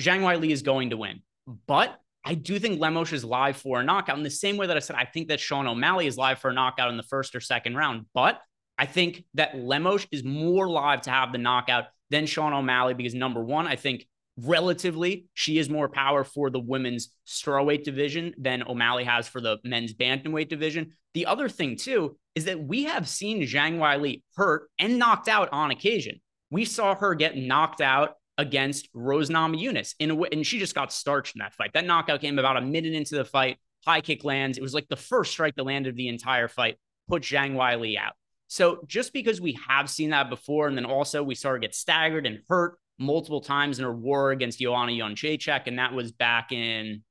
Zhang 0.00 0.20
Weili 0.20 0.50
is 0.50 0.62
going 0.62 0.90
to 0.90 0.96
win. 0.96 1.22
But 1.66 1.98
I 2.24 2.34
do 2.34 2.58
think 2.58 2.80
Lemos 2.80 3.12
is 3.12 3.24
live 3.24 3.56
for 3.56 3.80
a 3.80 3.84
knockout 3.84 4.16
in 4.16 4.22
the 4.22 4.30
same 4.30 4.56
way 4.56 4.66
that 4.66 4.76
I 4.76 4.80
said 4.80 4.96
I 4.96 5.04
think 5.04 5.28
that 5.28 5.40
Sean 5.40 5.66
O'Malley 5.66 6.06
is 6.06 6.16
live 6.16 6.38
for 6.38 6.50
a 6.50 6.54
knockout 6.54 6.90
in 6.90 6.96
the 6.96 7.02
first 7.02 7.34
or 7.34 7.40
second 7.40 7.76
round. 7.76 8.06
But 8.14 8.40
I 8.78 8.86
think 8.86 9.24
that 9.34 9.56
Lemos 9.56 10.06
is 10.12 10.22
more 10.24 10.68
live 10.68 11.02
to 11.02 11.10
have 11.10 11.32
the 11.32 11.38
knockout 11.38 11.86
than 12.10 12.26
Sean 12.26 12.52
O'Malley 12.52 12.94
because 12.94 13.14
number 13.14 13.42
one, 13.42 13.66
I 13.66 13.76
think 13.76 14.06
relatively, 14.44 15.26
she 15.34 15.58
is 15.58 15.70
more 15.70 15.88
power 15.88 16.24
for 16.24 16.50
the 16.50 16.60
women's 16.60 17.10
strawweight 17.26 17.84
division 17.84 18.34
than 18.38 18.62
O'Malley 18.62 19.04
has 19.04 19.28
for 19.28 19.40
the 19.40 19.58
men's 19.64 19.94
bantamweight 19.94 20.48
division. 20.48 20.92
The 21.14 21.26
other 21.26 21.48
thing, 21.48 21.76
too, 21.76 22.16
is 22.34 22.46
that 22.46 22.62
we 22.62 22.84
have 22.84 23.08
seen 23.08 23.42
Zhang 23.42 23.78
Weili 23.78 24.22
hurt 24.36 24.68
and 24.78 24.98
knocked 24.98 25.28
out 25.28 25.48
on 25.52 25.70
occasion. 25.70 26.20
We 26.50 26.64
saw 26.64 26.94
her 26.94 27.14
get 27.14 27.36
knocked 27.36 27.80
out 27.80 28.14
against 28.38 28.88
Rose 28.94 29.30
Namajunas 29.30 29.94
in 29.98 30.10
a 30.10 30.14
way, 30.14 30.28
and 30.32 30.46
she 30.46 30.58
just 30.58 30.74
got 30.74 30.92
starched 30.92 31.36
in 31.36 31.40
that 31.40 31.54
fight. 31.54 31.72
That 31.74 31.86
knockout 31.86 32.20
came 32.20 32.38
about 32.38 32.56
a 32.56 32.62
minute 32.62 32.94
into 32.94 33.16
the 33.16 33.24
fight. 33.24 33.58
High 33.84 34.00
kick 34.00 34.24
lands. 34.24 34.58
It 34.58 34.62
was 34.62 34.74
like 34.74 34.88
the 34.88 34.96
first 34.96 35.32
strike 35.32 35.54
that 35.56 35.64
landed 35.64 35.90
of 35.90 35.96
the 35.96 36.08
entire 36.08 36.48
fight, 36.48 36.78
put 37.08 37.22
Zhang 37.22 37.54
Weili 37.54 37.98
out. 37.98 38.12
So 38.48 38.80
just 38.86 39.12
because 39.12 39.40
we 39.40 39.58
have 39.66 39.88
seen 39.88 40.10
that 40.10 40.30
before, 40.30 40.68
and 40.68 40.76
then 40.76 40.84
also 40.84 41.22
we 41.22 41.34
saw 41.34 41.50
her 41.50 41.58
get 41.58 41.74
staggered 41.74 42.26
and 42.26 42.40
hurt 42.48 42.78
multiple 43.02 43.40
times 43.40 43.78
in 43.78 43.84
her 43.84 43.92
war 43.92 44.30
against 44.30 44.60
Joanna 44.60 44.92
Jędrzejczyk, 44.92 45.66
and 45.66 45.78
that 45.78 45.92
was 45.92 46.12
back 46.12 46.52
in 46.52 47.02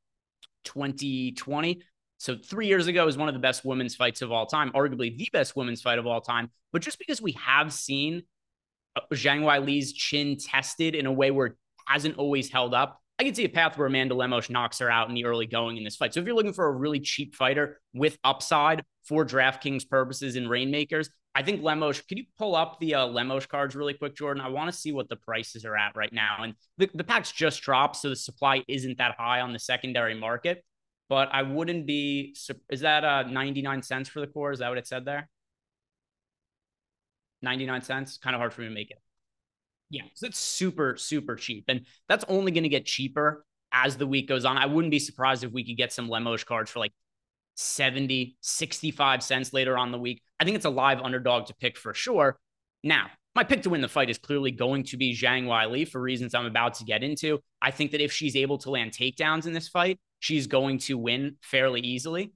2020. 0.66 1.82
So 2.18 2.38
three 2.38 2.68
years 2.68 2.88
ago 2.88 3.06
was 3.06 3.18
one 3.18 3.28
of 3.28 3.34
the 3.34 3.40
best 3.40 3.66
women's 3.66 3.96
fights 3.96 4.22
of 4.22 4.32
all 4.32 4.46
time, 4.46 4.72
arguably 4.74 5.18
the 5.18 5.30
best 5.34 5.56
women's 5.56 5.82
fight 5.82 6.00
of 6.00 6.06
all 6.06 6.22
time. 6.22 6.52
But 6.72 6.82
just 6.82 7.00
because 7.00 7.22
we 7.22 7.32
have 7.34 7.74
seen 7.74 8.24
uh, 8.96 9.02
Zhang 9.14 9.42
Weili's 9.42 9.94
chin 9.94 10.38
tested 10.38 10.96
in 10.96 11.06
a 11.06 11.12
way 11.12 11.32
where 11.32 11.48
it 11.48 11.54
hasn't 11.88 12.18
always 12.18 12.52
held 12.52 12.74
up, 12.74 13.02
I 13.18 13.24
can 13.24 13.36
see 13.36 13.46
a 13.46 13.50
path 13.50 13.78
where 13.78 13.88
Amanda 13.88 14.16
Lemos 14.16 14.50
knocks 14.50 14.80
her 14.80 14.90
out 14.90 15.10
in 15.10 15.16
the 15.16 15.26
early 15.26 15.46
going 15.46 15.78
in 15.78 15.84
this 15.84 15.96
fight. 15.96 16.14
So 16.14 16.20
if 16.20 16.26
you're 16.26 16.36
looking 16.36 16.54
for 16.54 16.66
a 16.66 16.72
really 16.72 17.00
cheap 17.00 17.36
fighter 17.36 17.80
with 17.94 18.18
upside 18.24 18.84
for 19.04 19.26
DraftKings 19.26 19.88
purposes 19.88 20.36
and 20.36 20.48
Reignmakers, 20.48 21.10
I 21.34 21.44
think 21.44 21.64
Lemos, 21.64 22.02
can 22.02 22.18
you 22.18 22.26
pull 22.38 22.56
up 22.56 22.78
the 22.80 22.96
uh, 22.96 23.40
cards 23.50 23.76
really 23.76 23.94
quick, 23.94 24.16
Jordan? 24.16 24.44
I 24.44 24.50
want 24.50 24.70
to 24.72 24.78
see 24.78 24.92
what 24.92 25.08
the 25.08 25.16
prices 25.16 25.64
are 25.64 25.78
at 25.78 25.96
right 25.96 26.12
now. 26.12 26.44
And 26.44 26.56
the, 26.78 26.90
the 26.94 27.06
packs 27.06 27.32
just 27.32 27.62
dropped, 27.62 27.96
so 27.96 28.10
the 28.10 28.16
supply 28.18 28.64
isn't 28.68 28.98
that 28.98 29.16
high 29.18 29.40
on 29.40 29.54
the 29.54 29.60
secondary 29.60 30.14
market. 30.14 30.64
But 31.08 31.30
I 31.32 31.44
wouldn't 31.44 31.86
be, 31.86 32.36
is 32.70 32.82
that 32.82 33.04
uh, 33.04 33.24
99 33.24 33.84
cents 33.84 34.10
for 34.10 34.20
the 34.20 34.28
core? 34.28 34.52
Is 34.52 34.60
that 34.60 34.70
what 34.70 34.78
it 34.78 34.88
said 34.88 35.06
there? 35.06 35.30
99 37.42 37.82
cents? 37.82 38.18
Kind 38.18 38.36
of 38.36 38.40
hard 38.40 38.54
for 38.54 38.62
me 38.62 38.68
to 38.68 38.74
make 38.74 38.92
it. 38.92 38.98
Yeah, 39.90 40.04
so 40.16 40.26
it's 40.26 40.40
super, 40.40 40.96
super 40.98 41.36
cheap. 41.36 41.66
And 41.68 41.86
that's 42.08 42.24
only 42.28 42.52
going 42.52 42.64
to 42.64 42.70
get 42.70 42.86
cheaper 42.86 43.46
as 43.74 43.98
the 43.98 44.08
week 44.08 44.28
goes 44.28 44.46
on. 44.46 44.58
I 44.58 44.66
wouldn't 44.66 44.92
be 44.92 45.00
surprised 45.00 45.44
if 45.44 45.52
we 45.52 45.66
could 45.66 45.78
get 45.78 45.92
some 45.92 46.10
Lemos 46.10 46.44
cards 46.44 46.72
for 46.72 46.80
like 46.80 46.94
70, 47.56 48.38
65 48.42 49.24
cents 49.24 49.54
later 49.54 49.78
on 49.78 49.92
the 49.92 49.98
week. 49.98 50.22
I 50.40 50.44
think 50.44 50.56
it's 50.56 50.66
a 50.66 50.70
live 50.70 51.02
underdog 51.02 51.48
to 51.48 51.56
pick 51.56 51.78
for 51.78 51.94
sure. 51.94 52.38
Now, 52.84 53.08
my 53.36 53.44
pick 53.44 53.62
to 53.64 53.70
win 53.70 53.82
the 53.82 53.88
fight 53.88 54.10
is 54.10 54.18
clearly 54.18 54.52
going 54.52 54.84
to 54.86 54.98
be 54.98 55.16
Zhang 55.16 55.46
Weili 55.46 55.88
for 55.88 56.02
reasons 56.02 56.34
I'm 56.34 56.46
about 56.46 56.74
to 56.76 56.84
get 56.84 57.04
into. 57.04 57.40
I 57.62 57.72
think 57.72 57.92
that 57.92 58.02
if 58.02 58.12
she's 58.12 58.36
able 58.36 58.58
to 58.60 58.72
land 58.72 58.92
takedowns 58.92 59.46
in 59.46 59.54
this 59.54 59.70
fight, 59.70 60.00
she's 60.20 60.48
going 60.48 60.80
to 60.80 60.98
win 60.98 61.38
fairly 61.42 61.80
easily. 61.80 62.34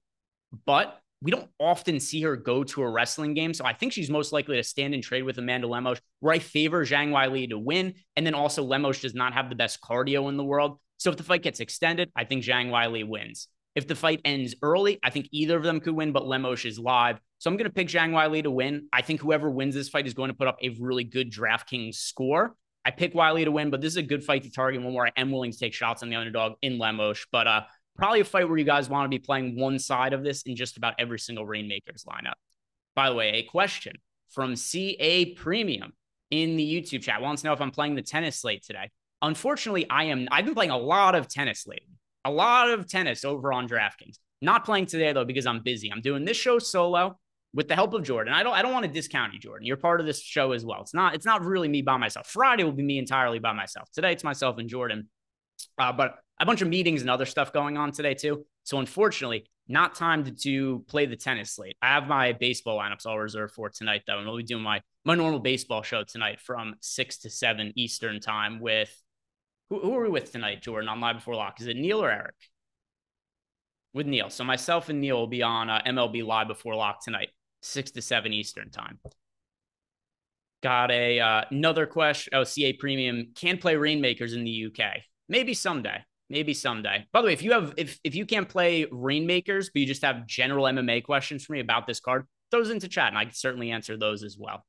But 0.66 1.02
we 1.22 1.32
don't 1.32 1.50
often 1.60 2.00
see 2.00 2.22
her 2.22 2.38
go 2.38 2.64
to 2.64 2.84
a 2.84 2.90
wrestling 2.90 3.34
game. 3.34 3.54
So 3.54 3.66
I 3.66 3.74
think 3.74 3.92
she's 3.92 4.10
most 4.10 4.32
likely 4.32 4.58
to 4.58 4.64
stand 4.64 4.94
and 4.94 5.04
trade 5.04 5.24
with 5.24 5.38
Amanda 5.38 5.68
Lemos, 5.68 6.00
where 6.20 6.34
I 6.34 6.40
favor 6.40 6.86
Zhang 6.86 7.10
Weili 7.10 7.50
to 7.50 7.58
win. 7.58 7.96
And 8.16 8.26
then 8.26 8.36
also 8.36 8.64
Lemos 8.64 9.02
does 9.02 9.16
not 9.16 9.34
have 9.34 9.50
the 9.50 9.56
best 9.56 9.82
cardio 9.82 10.30
in 10.30 10.38
the 10.38 10.44
world. 10.44 10.80
So 10.98 11.10
if 11.10 11.18
the 11.18 11.24
fight 11.24 11.42
gets 11.42 11.60
extended, 11.60 12.12
I 12.16 12.24
think 12.24 12.44
Zhang 12.44 12.70
Weili 12.70 13.06
wins. 13.06 13.48
If 13.76 13.88
the 13.88 13.96
fight 13.96 14.22
ends 14.24 14.56
early, 14.62 15.00
I 15.04 15.10
think 15.10 15.28
either 15.32 15.58
of 15.58 15.64
them 15.64 15.82
could 15.82 15.96
win, 15.96 16.14
but 16.14 16.26
Lemos 16.26 16.64
is 16.64 16.80
live. 16.80 17.20
So 17.40 17.50
I'm 17.50 17.58
going 17.58 17.70
to 17.70 17.74
pick 17.74 17.90
Zhang 17.90 18.12
Weili 18.12 18.42
to 18.44 18.52
win. 18.52 18.88
I 18.94 19.02
think 19.02 19.20
whoever 19.20 19.52
wins 19.52 19.76
this 19.76 19.90
fight 19.90 20.08
is 20.08 20.14
going 20.14 20.30
to 20.30 20.34
put 20.34 20.48
up 20.48 20.58
a 20.62 20.70
really 20.80 21.04
good 21.04 21.30
DraftKings 21.32 21.96
score. 21.96 22.56
I 22.86 22.92
pick 22.92 23.14
Weili 23.14 23.44
to 23.44 23.52
win, 23.52 23.72
but 23.72 23.82
this 23.82 23.92
is 23.92 23.98
a 23.98 24.04
good 24.04 24.24
fight 24.24 24.44
to 24.44 24.52
target 24.52 24.82
one 24.82 24.94
where 24.94 25.08
I 25.08 25.12
am 25.18 25.32
willing 25.32 25.52
to 25.52 25.58
take 25.58 25.74
shots 25.74 26.04
on 26.04 26.10
the 26.10 26.16
underdog 26.16 26.54
in 26.62 26.78
Lemos. 26.78 27.26
But 27.32 27.48
uh, 27.48 27.62
probably 27.98 28.22
a 28.22 28.26
fight 28.26 28.48
where 28.48 28.58
you 28.58 28.64
guys 28.64 28.88
want 28.88 29.06
to 29.06 29.10
be 29.10 29.20
playing 29.20 29.60
one 29.60 29.78
side 29.78 30.14
of 30.14 30.24
this 30.24 30.44
in 30.44 30.56
just 30.56 30.78
about 30.78 30.94
every 30.98 31.20
single 31.20 31.46
Reignmakers 31.46 32.06
lineup. 32.08 32.36
By 32.96 33.10
the 33.10 33.16
way, 33.16 33.30
a 33.32 33.44
question 33.44 33.96
from 34.30 34.56
CA 34.56 35.34
Premium 35.34 35.92
in 36.32 36.56
the 36.56 36.64
YouTube 36.64 37.02
chat 37.02 37.22
wants 37.22 37.42
to 37.42 37.50
know 37.50 37.54
if 37.54 37.62
I'm 37.62 37.72
playing 37.72 37.96
the 37.96 38.02
tennis 38.02 38.40
slate 38.40 38.64
today. 38.64 38.90
Unfortunately, 39.22 39.90
I 39.90 40.06
am. 40.06 40.28
I've 40.32 40.46
been 40.46 40.54
playing 40.54 40.72
a 40.72 40.78
lot 40.78 41.16
of 41.16 41.28
tennis 41.28 41.68
lately 41.68 41.96
a 42.26 42.32
lot 42.32 42.70
of 42.70 42.90
tennis 42.90 43.24
over 43.24 43.54
on 43.54 43.70
DraftKings. 43.70 44.18
Not 44.42 44.66
playing 44.66 44.88
today 44.88 45.14
though 45.14 45.26
because 45.26 45.46
I'm 45.46 45.62
busy. 45.62 45.92
I'm 45.92 46.02
doing 46.02 46.26
this 46.26 46.36
show 46.36 46.60
solo 46.60 47.18
with 47.54 47.70
the 47.70 47.76
help 47.76 47.94
of 47.94 48.04
Jordan. 48.04 48.34
I 48.34 48.44
don't 48.44 48.54
I 48.54 48.62
don't 48.62 48.74
want 48.74 48.86
to 48.86 48.92
discount 48.92 49.34
you, 49.34 49.40
Jordan. 49.40 49.66
You're 49.66 49.78
part 49.78 50.02
of 50.02 50.06
this 50.06 50.22
show 50.22 50.52
as 50.52 50.66
well. 50.66 50.82
It's 50.82 50.94
not 50.94 51.16
it's 51.16 51.26
not 51.26 51.46
really 51.46 51.70
me 51.70 51.82
by 51.82 51.98
myself. 51.98 52.28
Friday 52.28 52.64
will 52.64 52.74
be 52.74 52.84
me 52.84 53.00
entirely 53.00 53.40
by 53.40 53.54
myself. 53.54 53.90
Today 53.92 54.12
it's 54.12 54.24
myself 54.24 54.58
and 54.58 54.68
Jordan. 54.70 55.08
Uh, 55.78 55.94
but 55.94 56.16
a 56.40 56.46
bunch 56.46 56.62
of 56.62 56.68
meetings 56.68 57.02
and 57.02 57.10
other 57.10 57.26
stuff 57.26 57.54
going 57.54 57.78
on 57.78 57.92
today 57.92 58.14
too. 58.14 58.46
So 58.64 58.80
unfortunately, 58.80 59.46
not 59.68 59.96
time 59.96 60.26
to, 60.26 60.32
to 60.32 60.84
play 60.88 61.06
the 61.06 61.16
tennis 61.16 61.52
slate. 61.56 61.78
I 61.82 61.88
have 61.88 62.08
my 62.08 62.34
baseball 62.34 62.78
lineups 62.78 63.06
all 63.06 63.18
reserved 63.18 63.54
for 63.54 63.70
tonight 63.70 64.02
though, 64.06 64.18
and 64.18 64.28
we'll 64.28 64.38
be 64.38 64.44
doing 64.44 64.64
my 64.64 64.82
my 65.06 65.16
normal 65.16 65.40
baseball 65.40 65.82
show 65.82 66.04
tonight 66.04 66.42
from 66.42 66.76
six 66.82 67.20
to 67.20 67.30
seven 67.30 67.72
Eastern 67.76 68.20
time 68.20 68.60
with 68.60 68.94
who, 69.70 69.80
who 69.80 69.96
are 69.98 70.04
we 70.04 70.10
with 70.10 70.32
tonight, 70.32 70.62
Jordan, 70.62 70.90
on 70.90 71.00
Live 71.00 71.18
Before 71.18 71.36
Lock? 71.36 71.60
Is 71.60 71.68
it 71.68 71.78
Neil 71.78 72.04
or 72.04 72.12
Eric? 72.12 72.36
With 73.94 74.08
Neil. 74.08 74.30
So 74.30 74.44
myself 74.44 74.90
and 74.90 75.00
Neil 75.02 75.18
will 75.18 75.28
be 75.28 75.42
on 75.42 75.70
uh, 75.70 75.82
MLB 75.86 76.26
Live 76.26 76.48
Before 76.48 76.76
Lock 76.76 77.04
tonight, 77.04 77.30
6 77.62 77.92
to 77.92 78.02
7 78.02 78.34
Eastern 78.34 78.70
time. 78.70 79.00
Got 80.62 80.92
a 80.92 81.20
uh, 81.20 81.42
another 81.52 81.86
question. 81.86 82.34
Oh, 82.34 82.44
CA 82.44 82.74
Premium 82.74 83.34
can 83.36 83.58
play 83.58 83.76
Reignmakers 83.76 84.34
in 84.34 84.44
the 84.44 84.66
UK. 84.68 85.02
Maybe 85.30 85.54
someday. 85.54 86.04
Maybe 86.30 86.56
someday. 86.56 87.06
By 87.12 87.22
the 87.22 87.28
way, 87.28 87.34
if 87.34 87.44
you 87.44 87.52
have 87.52 87.76
if 87.78 88.00
if 88.04 88.16
you 88.16 88.26
can't 88.26 88.50
play 88.50 88.86
Reignmakers, 88.86 89.68
but 89.72 89.80
you 89.80 89.86
just 89.86 90.02
have 90.02 90.26
general 90.26 90.66
MMA 90.66 91.04
questions 91.04 91.46
for 91.46 91.54
me 91.54 91.60
about 91.60 91.86
this 91.86 92.00
card, 92.00 92.26
those 92.50 92.72
into 92.72 92.88
chat, 92.88 93.10
and 93.10 93.18
I 93.18 93.26
can 93.26 93.34
certainly 93.36 93.70
answer 93.70 93.96
those 93.96 94.24
as 94.24 94.38
well. 94.40 94.66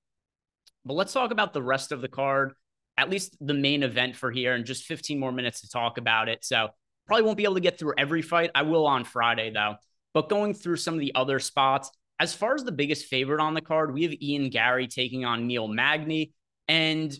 But 0.85 0.95
let's 0.95 1.15
talk 1.15 1.31
about 1.31 1.55
the 1.55 1.63
rest 1.63 1.93
of 1.93 2.03
the 2.03 2.09
card 2.09 2.53
at 2.99 3.11
least 3.11 3.37
the 3.41 3.55
main 3.55 3.83
event 3.83 4.17
for 4.17 4.31
here 4.31 4.55
and 4.55 4.65
just 4.65 4.85
15 4.85 5.19
more 5.19 5.33
minutes 5.33 5.61
to 5.63 5.69
talk 5.69 5.99
about 5.99 6.29
it. 6.29 6.45
So 6.45 6.69
probably 7.07 7.25
won't 7.25 7.37
be 7.37 7.45
able 7.45 7.55
to 7.55 7.61
get 7.61 7.79
through 7.79 7.95
every 7.99 8.23
fight. 8.23 8.51
I 8.55 8.63
will 8.63 8.87
on 8.87 9.05
Friday 9.05 9.51
though. 9.51 9.77
But 10.15 10.29
going 10.29 10.55
through 10.55 10.77
some 10.77 10.95
of 10.95 11.01
the 11.01 11.15
other 11.15 11.39
spots, 11.39 11.91
as 12.19 12.35
far 12.35 12.55
as 12.55 12.65
the 12.65 12.73
biggest 12.73 13.07
favorite 13.07 13.43
on 13.43 13.55
the 13.55 13.61
card, 13.61 13.93
we 13.93 14.05
have 14.05 14.15
Ian 14.23 14.49
Garry 14.49 14.87
taking 14.87 15.25
on 15.27 15.47
Neil 15.47 15.69
Magny. 15.69 16.33
And 16.69 17.15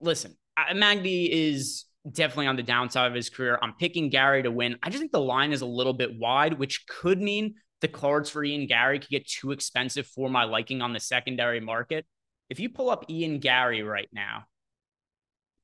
listen, 0.00 0.36
Magny 0.74 1.30
is 1.30 1.84
definitely 2.10 2.46
on 2.46 2.56
the 2.56 2.62
downside 2.62 3.08
of 3.08 3.14
his 3.14 3.28
career. 3.28 3.58
I'm 3.60 3.74
picking 3.74 4.08
Garry 4.08 4.42
to 4.42 4.50
win. 4.50 4.76
I 4.82 4.88
just 4.88 5.00
think 5.00 5.12
the 5.12 5.20
line 5.20 5.52
is 5.52 5.60
a 5.60 5.66
little 5.66 5.92
bit 5.92 6.18
wide, 6.18 6.58
which 6.58 6.86
could 6.86 7.20
mean 7.20 7.56
the 7.82 7.88
cards 7.88 8.30
for 8.30 8.42
Ian 8.42 8.66
Garry 8.66 8.98
could 8.98 9.10
get 9.10 9.28
too 9.28 9.52
expensive 9.52 10.06
for 10.06 10.30
my 10.30 10.44
liking 10.44 10.80
on 10.80 10.94
the 10.94 11.00
secondary 11.00 11.60
market 11.60 12.06
if 12.50 12.60
you 12.60 12.68
pull 12.68 12.90
up 12.90 13.08
Ian 13.08 13.38
Garry 13.38 13.82
right 13.82 14.08
now, 14.12 14.44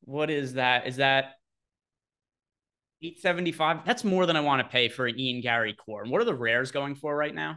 what 0.02 0.30
is 0.30 0.54
that? 0.54 0.86
Is 0.86 0.96
that 0.96 1.34
875? 3.02 3.84
That's 3.84 4.04
more 4.04 4.24
than 4.24 4.36
I 4.36 4.40
want 4.40 4.62
to 4.62 4.68
pay 4.68 4.88
for 4.88 5.06
an 5.06 5.18
Ian 5.18 5.42
Garry 5.42 5.74
core. 5.74 6.02
And 6.02 6.10
what 6.10 6.22
are 6.22 6.24
the 6.26 6.34
rares 6.34 6.70
going 6.70 6.94
for 6.94 7.14
right 7.14 7.34
now? 7.34 7.56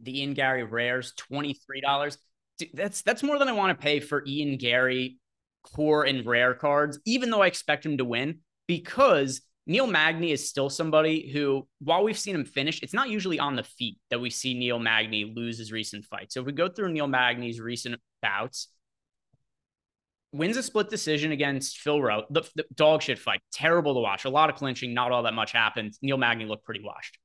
The 0.00 0.20
Ian 0.20 0.34
Garry 0.34 0.62
rares, 0.64 1.14
$23. 1.32 2.16
Dude, 2.58 2.68
that's 2.74 3.02
that's 3.02 3.22
more 3.22 3.38
than 3.38 3.48
I 3.48 3.52
want 3.52 3.76
to 3.76 3.82
pay 3.82 4.00
for 4.00 4.22
Ian 4.26 4.58
Garry 4.58 5.18
core 5.62 6.04
and 6.04 6.24
rare 6.24 6.54
cards, 6.54 6.98
even 7.06 7.30
though 7.30 7.42
I 7.42 7.46
expect 7.46 7.84
him 7.84 7.98
to 7.98 8.04
win, 8.04 8.40
because 8.66 9.40
Neil 9.70 9.86
Magny 9.86 10.32
is 10.32 10.48
still 10.48 10.68
somebody 10.68 11.30
who, 11.30 11.64
while 11.78 12.02
we've 12.02 12.18
seen 12.18 12.34
him 12.34 12.44
finish, 12.44 12.82
it's 12.82 12.92
not 12.92 13.08
usually 13.08 13.38
on 13.38 13.54
the 13.54 13.62
feet 13.62 13.98
that 14.10 14.20
we 14.20 14.28
see 14.28 14.52
Neil 14.52 14.80
Magny 14.80 15.32
lose 15.32 15.58
his 15.58 15.70
recent 15.70 16.04
fight. 16.06 16.32
So 16.32 16.40
if 16.40 16.46
we 16.46 16.50
go 16.50 16.68
through 16.68 16.92
Neil 16.92 17.06
Magny's 17.06 17.60
recent 17.60 18.00
bouts, 18.20 18.66
wins 20.32 20.56
a 20.56 20.64
split 20.64 20.90
decision 20.90 21.30
against 21.30 21.78
Phil 21.78 22.02
Rowe, 22.02 22.24
the, 22.30 22.42
the, 22.56 22.64
dog 22.74 23.00
shit 23.00 23.16
fight, 23.16 23.42
terrible 23.52 23.94
to 23.94 24.00
watch. 24.00 24.24
A 24.24 24.28
lot 24.28 24.50
of 24.50 24.56
clinching, 24.56 24.92
not 24.92 25.12
all 25.12 25.22
that 25.22 25.34
much 25.34 25.52
happened. 25.52 25.96
Neil 26.02 26.18
Magny 26.18 26.46
looked 26.46 26.64
pretty 26.64 26.82
washed. 26.82 27.16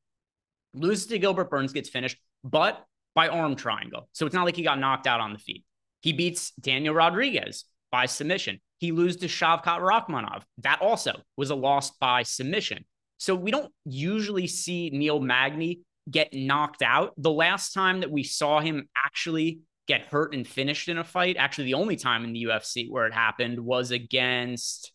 Loses 0.75 1.07
to 1.07 1.17
Gilbert 1.17 1.49
Burns, 1.49 1.73
gets 1.73 1.89
finished, 1.89 2.17
but 2.43 2.85
by 3.15 3.27
arm 3.27 3.55
triangle. 3.55 4.07
So 4.11 4.27
it's 4.27 4.35
not 4.35 4.45
like 4.45 4.55
he 4.55 4.61
got 4.61 4.77
knocked 4.77 5.07
out 5.07 5.19
on 5.19 5.33
the 5.33 5.39
feet. 5.39 5.65
He 6.01 6.13
beats 6.13 6.51
Daniel 6.61 6.93
Rodriguez 6.93 7.65
by 7.95 8.07
submission. 8.07 8.59
He 8.79 8.91
loses 8.91 9.21
to 9.21 9.27
Shavkat 9.27 9.79
Rakhmonov. 9.79 10.43
That 10.57 10.81
also 10.81 11.13
was 11.37 11.49
a 11.49 11.55
loss 11.55 11.91
by 11.91 12.23
submission. 12.23 12.83
So 13.19 13.33
we 13.33 13.51
don't 13.51 13.71
usually 13.85 14.47
see 14.47 14.89
Neil 14.89 15.21
Magny 15.21 15.79
get 16.11 16.33
knocked 16.33 16.81
out. 16.81 17.13
The 17.15 17.31
last 17.31 17.71
time 17.71 18.01
that 18.01 18.11
we 18.11 18.23
saw 18.23 18.59
him 18.59 18.89
actually 18.97 19.59
get 19.87 20.01
hurt 20.01 20.35
and 20.35 20.45
finished 20.45 20.89
in 20.89 20.97
a 20.97 21.05
fight, 21.05 21.37
actually 21.39 21.67
the 21.67 21.75
only 21.75 21.95
time 21.95 22.25
in 22.25 22.33
the 22.33 22.43
UFC 22.43 22.91
where 22.91 23.07
it 23.07 23.13
happened 23.13 23.61
was 23.61 23.91
against 23.91 24.91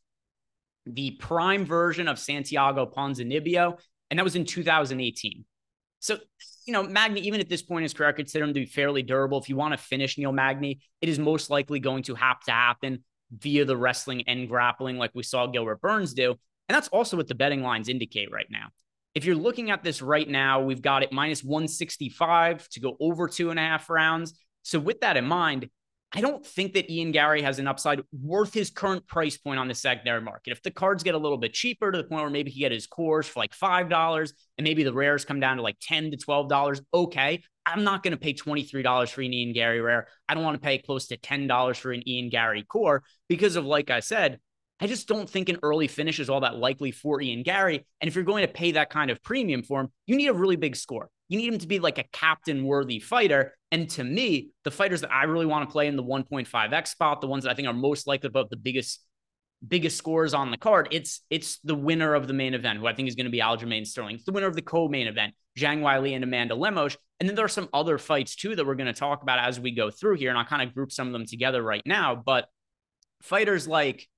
the 0.85 1.13
prime 1.13 1.65
version 1.65 2.07
of 2.07 2.19
Santiago 2.19 2.85
Ponzinibbio, 2.85 3.81
and 4.11 4.19
that 4.19 4.25
was 4.25 4.37
in 4.37 4.45
2018. 4.45 5.47
So, 6.01 6.19
you 6.67 6.73
know, 6.73 6.83
Magny, 6.83 7.21
even 7.23 7.41
at 7.41 7.49
this 7.49 7.63
point 7.63 7.81
in 7.81 7.85
his 7.85 7.95
career, 7.95 8.11
I 8.11 8.13
consider 8.13 8.45
him 8.45 8.55
to 8.55 8.61
be 8.61 8.67
fairly 8.67 9.03
durable. 9.03 9.41
If 9.41 9.49
you 9.49 9.57
want 9.57 9.73
to 9.73 9.79
finish 9.79 10.19
Neil 10.19 10.33
Magny, 10.33 10.81
it 11.01 11.09
is 11.09 11.19
most 11.19 11.51
likely 11.51 11.81
going 11.81 12.03
to 12.05 12.15
have 12.15 12.41
to 12.45 12.53
happen 12.53 13.05
via 13.33 13.65
the 13.65 13.77
wrestling 13.77 14.25
and 14.27 14.49
grappling, 14.49 14.99
like 14.99 15.13
we 15.15 15.23
saw 15.23 15.47
Gilbert 15.47 15.81
Burns 15.81 16.15
do. 16.15 16.31
And 16.69 16.77
that's 16.77 16.89
also 16.89 17.17
what 17.17 17.29
the 17.29 17.35
betting 17.35 17.63
lines 17.63 17.89
indicate 17.89 18.31
right 18.31 18.47
now. 18.51 18.69
If 19.15 19.25
you're 19.25 19.37
looking 19.37 19.71
at 19.71 19.83
this 19.83 20.03
right 20.03 20.29
now, 20.29 20.61
we've 20.61 20.83
got 20.83 21.03
it 21.03 21.13
minus 21.13 21.43
165 21.43 22.69
to 22.69 22.81
go 22.81 22.97
over 23.01 23.27
two 23.27 23.51
and 23.51 23.59
a 23.59 23.63
half 23.63 23.91
rounds. 23.91 24.35
So, 24.63 24.79
with 24.79 25.01
that 25.01 25.17
in 25.17 25.25
mind, 25.25 25.69
I 26.13 26.21
don't 26.21 26.45
think 26.45 26.75
that 26.75 26.91
Ian 26.91 27.13
Garry 27.13 27.41
has 27.43 27.61
an 27.61 27.69
upside 27.69 28.01
worth 28.13 28.53
his 28.53 28.71
current 28.71 29.07
price 29.07 29.37
point 29.37 29.61
on 29.61 29.69
the 29.69 29.75
secondary 29.75 30.21
market. 30.21 30.51
If 30.51 30.63
the 30.63 30.73
cards 30.73 31.05
get 31.05 31.15
a 31.15 31.19
little 31.19 31.39
bit 31.39 31.53
cheaper 31.53 31.93
to 31.93 31.99
the 31.99 32.05
point 32.05 32.23
where 32.23 32.31
maybe 32.31 32.51
he 32.51 32.61
get 32.61 32.73
his 32.73 32.89
cores 32.89 33.29
for 33.29 33.39
like 33.39 33.57
$5 33.57 34.33
and 34.59 34.65
maybe 34.65 34.83
the 34.83 34.93
rares 34.93 35.25
come 35.25 35.39
down 35.39 35.59
to 35.59 35.63
like 35.63 35.77
10 35.81 36.11
to 36.11 36.17
$12, 36.17 36.81
okay. 36.93 37.43
I'm 37.65 37.85
not 37.85 38.03
going 38.03 38.13
to 38.13 38.17
pay 38.17 38.35
$23 38.35 39.11
for 39.11 39.21
an 39.21 39.33
Ian 39.33 39.53
Garry 39.53 39.81
rare. 39.81 40.09
I 40.29 40.35
don't 40.35 40.43
want 40.43 40.61
to 40.61 40.67
pay 40.67 40.79
close 40.79 41.07
to 41.09 41.17
$10 41.17 41.77
for 41.77 41.93
an 41.93 42.09
Ian 42.09 42.29
Garry 42.29 42.65
core 42.65 43.05
because 43.29 43.55
of, 43.55 43.65
like 43.65 43.91
I 43.91 44.01
said, 44.01 44.41
I 44.81 44.89
just 44.89 45.07
don't 45.07 45.29
think 45.29 45.49
an 45.49 45.59
early 45.63 45.87
finish 45.87 46.19
is 46.19 46.31
all 46.31 46.41
that 46.41 46.57
likely 46.57 46.91
for 46.91 47.21
Ian 47.21 47.45
Garry. 47.45 47.87
And 48.01 48.09
if 48.09 48.17
you're 48.17 48.25
going 48.25 48.47
to 48.47 48.53
pay 48.53 48.73
that 48.73 48.91
kind 48.91 49.11
of 49.11 49.23
premium 49.23 49.63
for 49.63 49.83
him, 49.83 49.89
you 50.07 50.17
need 50.17 50.29
a 50.29 50.35
really 50.35 50.57
big 50.57 50.75
score. 50.75 51.11
You 51.31 51.39
need 51.39 51.53
him 51.53 51.61
to 51.61 51.69
be 51.69 51.79
like 51.79 51.99
a 51.99 52.05
captain 52.13 52.65
worthy 52.65 52.99
fighter. 52.99 53.57
And 53.71 53.89
to 53.91 54.05
me, 54.05 54.51
the 54.65 54.71
fighters 54.73 55.01
that 55.03 55.13
I 55.13 55.25
really 55.25 55.47
want 55.47 55.67
to 55.67 55.73
play 55.73 55.87
in 55.87 55.95
the 55.95 56.03
1.5x 56.03 56.89
spot, 56.89 57.21
the 57.21 57.29
ones 57.29 57.45
that 57.45 57.51
I 57.51 57.55
think 57.55 57.69
are 57.69 57.73
most 57.73 58.07
likely 58.07 58.27
about 58.27 58.51
the 58.51 58.57
biggest 58.57 59.01
biggest 59.67 59.97
scores 59.97 60.35
on 60.35 60.51
the 60.51 60.57
card, 60.57 60.89
it's 60.91 61.21
it's 61.31 61.59
the 61.61 61.75
winner 61.75 62.15
of 62.15 62.27
the 62.27 62.33
main 62.33 62.55
event, 62.55 62.79
who 62.79 62.87
I 62.87 62.95
think 62.95 63.09
is 63.09 63.15
going 63.15 63.27
to 63.27 63.31
be 63.31 63.41
Aljamain 63.41 63.87
Sterling. 63.87 64.17
It's 64.17 64.25
the 64.25 64.33
winner 64.33 64.49
of 64.49 64.57
the 64.57 64.63
co-main 64.63 65.07
event, 65.07 65.35
Zhang 65.57 65.83
Weili 65.83 66.15
and 66.15 66.25
Amanda 66.25 66.55
Lemos. 66.57 66.97
And 67.21 67.29
then 67.29 67.37
there 67.37 67.45
are 67.45 67.49
some 67.49 67.69
other 67.73 67.97
fights 67.97 68.35
too 68.35 68.57
that 68.57 68.67
we're 68.67 68.75
going 68.75 68.93
to 68.93 68.99
talk 68.99 69.23
about 69.23 69.39
as 69.39 69.61
we 69.61 69.71
go 69.71 69.91
through 69.91 70.17
here. 70.17 70.31
And 70.31 70.39
I'll 70.39 70.45
kind 70.45 70.67
of 70.67 70.75
group 70.75 70.91
some 70.91 71.07
of 71.07 71.13
them 71.13 71.27
together 71.27 71.63
right 71.63 71.83
now. 71.87 72.17
But 72.17 72.49
fighters 73.23 73.69
like 73.69 74.09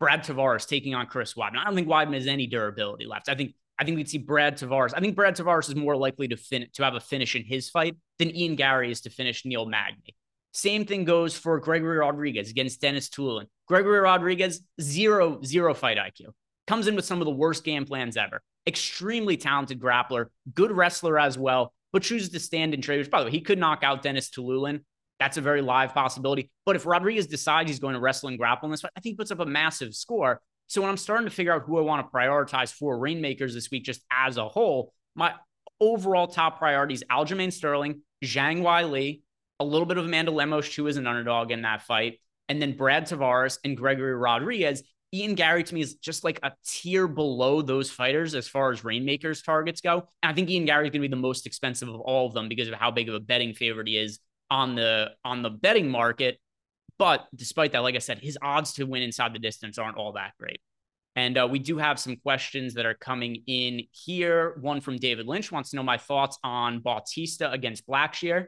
Brad 0.00 0.24
Tavares 0.24 0.66
taking 0.66 0.94
on 0.94 1.06
Chris 1.06 1.34
Weidman. 1.34 1.58
I 1.58 1.64
don't 1.64 1.74
think 1.74 1.88
Weidman 1.88 2.14
has 2.14 2.26
any 2.26 2.46
durability 2.46 3.06
left. 3.06 3.28
I 3.28 3.34
think 3.34 3.54
I 3.78 3.84
think 3.84 3.96
we'd 3.96 4.08
see 4.08 4.18
Brad 4.18 4.58
Tavares. 4.58 4.92
I 4.94 5.00
think 5.00 5.14
Brad 5.14 5.36
Tavares 5.36 5.68
is 5.68 5.76
more 5.76 5.96
likely 5.96 6.28
to 6.28 6.36
fin- 6.36 6.68
to 6.74 6.84
have 6.84 6.94
a 6.94 7.00
finish 7.00 7.36
in 7.36 7.44
his 7.44 7.70
fight 7.70 7.96
than 8.18 8.34
Ian 8.34 8.56
Garry 8.56 8.90
is 8.90 9.02
to 9.02 9.10
finish 9.10 9.44
Neil 9.44 9.66
Magny. 9.66 10.16
Same 10.52 10.84
thing 10.84 11.04
goes 11.04 11.36
for 11.36 11.60
Gregory 11.60 11.98
Rodrigues 11.98 12.50
against 12.50 12.80
Dennis 12.80 13.08
Tulin. 13.08 13.46
Gregory 13.66 14.00
Rodrigues, 14.00 14.60
zero, 14.80 15.40
zero 15.44 15.74
fight 15.74 15.98
IQ. 15.98 16.32
Comes 16.66 16.88
in 16.88 16.96
with 16.96 17.04
some 17.04 17.20
of 17.20 17.26
the 17.26 17.30
worst 17.30 17.64
game 17.64 17.84
plans 17.84 18.16
ever. 18.16 18.42
Extremely 18.66 19.36
talented 19.36 19.78
grappler, 19.78 20.26
good 20.54 20.72
wrestler 20.72 21.18
as 21.18 21.38
well, 21.38 21.72
but 21.92 22.02
chooses 22.02 22.30
to 22.30 22.40
stand 22.40 22.74
in 22.74 22.82
trade, 22.82 22.98
which, 22.98 23.10
by 23.10 23.20
the 23.20 23.26
way, 23.26 23.30
he 23.30 23.40
could 23.40 23.58
knock 23.58 23.82
out 23.82 24.02
Denis 24.02 24.30
Tiuliulin. 24.30 24.80
That's 25.20 25.36
a 25.36 25.40
very 25.40 25.62
live 25.62 25.94
possibility. 25.94 26.50
But 26.66 26.76
if 26.76 26.86
Rodrigues 26.86 27.26
decides 27.26 27.70
he's 27.70 27.80
going 27.80 27.94
to 27.94 28.00
wrestle 28.00 28.28
and 28.28 28.38
grapple 28.38 28.66
in 28.66 28.70
this 28.70 28.80
fight, 28.80 28.92
I 28.96 29.00
think 29.00 29.14
he 29.14 29.16
puts 29.16 29.30
up 29.30 29.40
a 29.40 29.46
massive 29.46 29.94
score. 29.94 30.40
So 30.68 30.82
when 30.82 30.90
I'm 30.90 30.96
starting 30.96 31.26
to 31.26 31.34
figure 31.34 31.52
out 31.52 31.62
who 31.62 31.78
I 31.78 31.80
want 31.80 32.06
to 32.06 32.12
prioritize 32.14 32.72
for 32.72 32.96
Reignmakers 32.96 33.54
this 33.54 33.70
week, 33.70 33.84
just 33.84 34.02
as 34.12 34.36
a 34.36 34.48
whole, 34.48 34.92
my 35.14 35.34
overall 35.80 36.26
top 36.26 36.58
priorities 36.58 37.02
Aljamain 37.10 37.52
Sterling, 37.52 38.02
Zhang 38.24 38.60
Weili, 38.60 39.22
a 39.60 39.64
little 39.64 39.86
bit 39.86 39.96
of 39.96 40.04
Amanda 40.04 40.30
Lemos, 40.30 40.78
is 40.78 40.96
an 40.96 41.06
underdog 41.06 41.50
in 41.50 41.62
that 41.62 41.82
fight, 41.82 42.20
and 42.48 42.60
then 42.60 42.76
Brad 42.76 43.06
Tavares 43.06 43.58
and 43.64 43.76
Gregory 43.76 44.14
Rodrigues. 44.14 44.82
Ian 45.14 45.34
Garry 45.34 45.64
to 45.64 45.74
me 45.74 45.80
is 45.80 45.94
just 45.94 46.22
like 46.22 46.38
a 46.42 46.52
tier 46.66 47.08
below 47.08 47.62
those 47.62 47.90
fighters 47.90 48.34
as 48.34 48.46
far 48.46 48.70
as 48.70 48.82
Reignmakers 48.82 49.42
targets 49.42 49.80
go. 49.80 50.06
And 50.22 50.30
I 50.30 50.34
think 50.34 50.50
Ian 50.50 50.66
Garry 50.66 50.86
is 50.86 50.90
going 50.90 51.00
to 51.00 51.08
be 51.08 51.10
the 51.10 51.16
most 51.16 51.46
expensive 51.46 51.88
of 51.88 51.98
all 52.00 52.26
of 52.26 52.34
them 52.34 52.46
because 52.46 52.68
of 52.68 52.74
how 52.74 52.90
big 52.90 53.08
of 53.08 53.14
a 53.14 53.20
betting 53.20 53.54
favorite 53.54 53.88
he 53.88 53.96
is 53.96 54.18
on 54.50 54.74
the 54.74 55.12
on 55.24 55.42
the 55.42 55.48
betting 55.48 55.88
market. 55.88 56.38
But 56.98 57.26
despite 57.34 57.72
that, 57.72 57.80
like 57.80 57.94
I 57.94 57.98
said, 57.98 58.18
his 58.18 58.36
odds 58.42 58.72
to 58.74 58.84
win 58.84 59.02
inside 59.02 59.32
the 59.32 59.38
distance 59.38 59.78
aren't 59.78 59.96
all 59.96 60.12
that 60.12 60.32
great. 60.38 60.60
And 61.16 61.36
uh, 61.38 61.48
we 61.50 61.58
do 61.58 61.78
have 61.78 61.98
some 61.98 62.16
questions 62.16 62.74
that 62.74 62.86
are 62.86 62.94
coming 62.94 63.42
in 63.46 63.82
here. 63.90 64.56
One 64.60 64.80
from 64.80 64.98
David 64.98 65.26
Lynch 65.26 65.50
wants 65.50 65.70
to 65.70 65.76
know 65.76 65.82
my 65.82 65.98
thoughts 65.98 66.38
on 66.44 66.80
Bautista 66.80 67.50
against 67.50 67.86
Blackshear. 67.86 68.46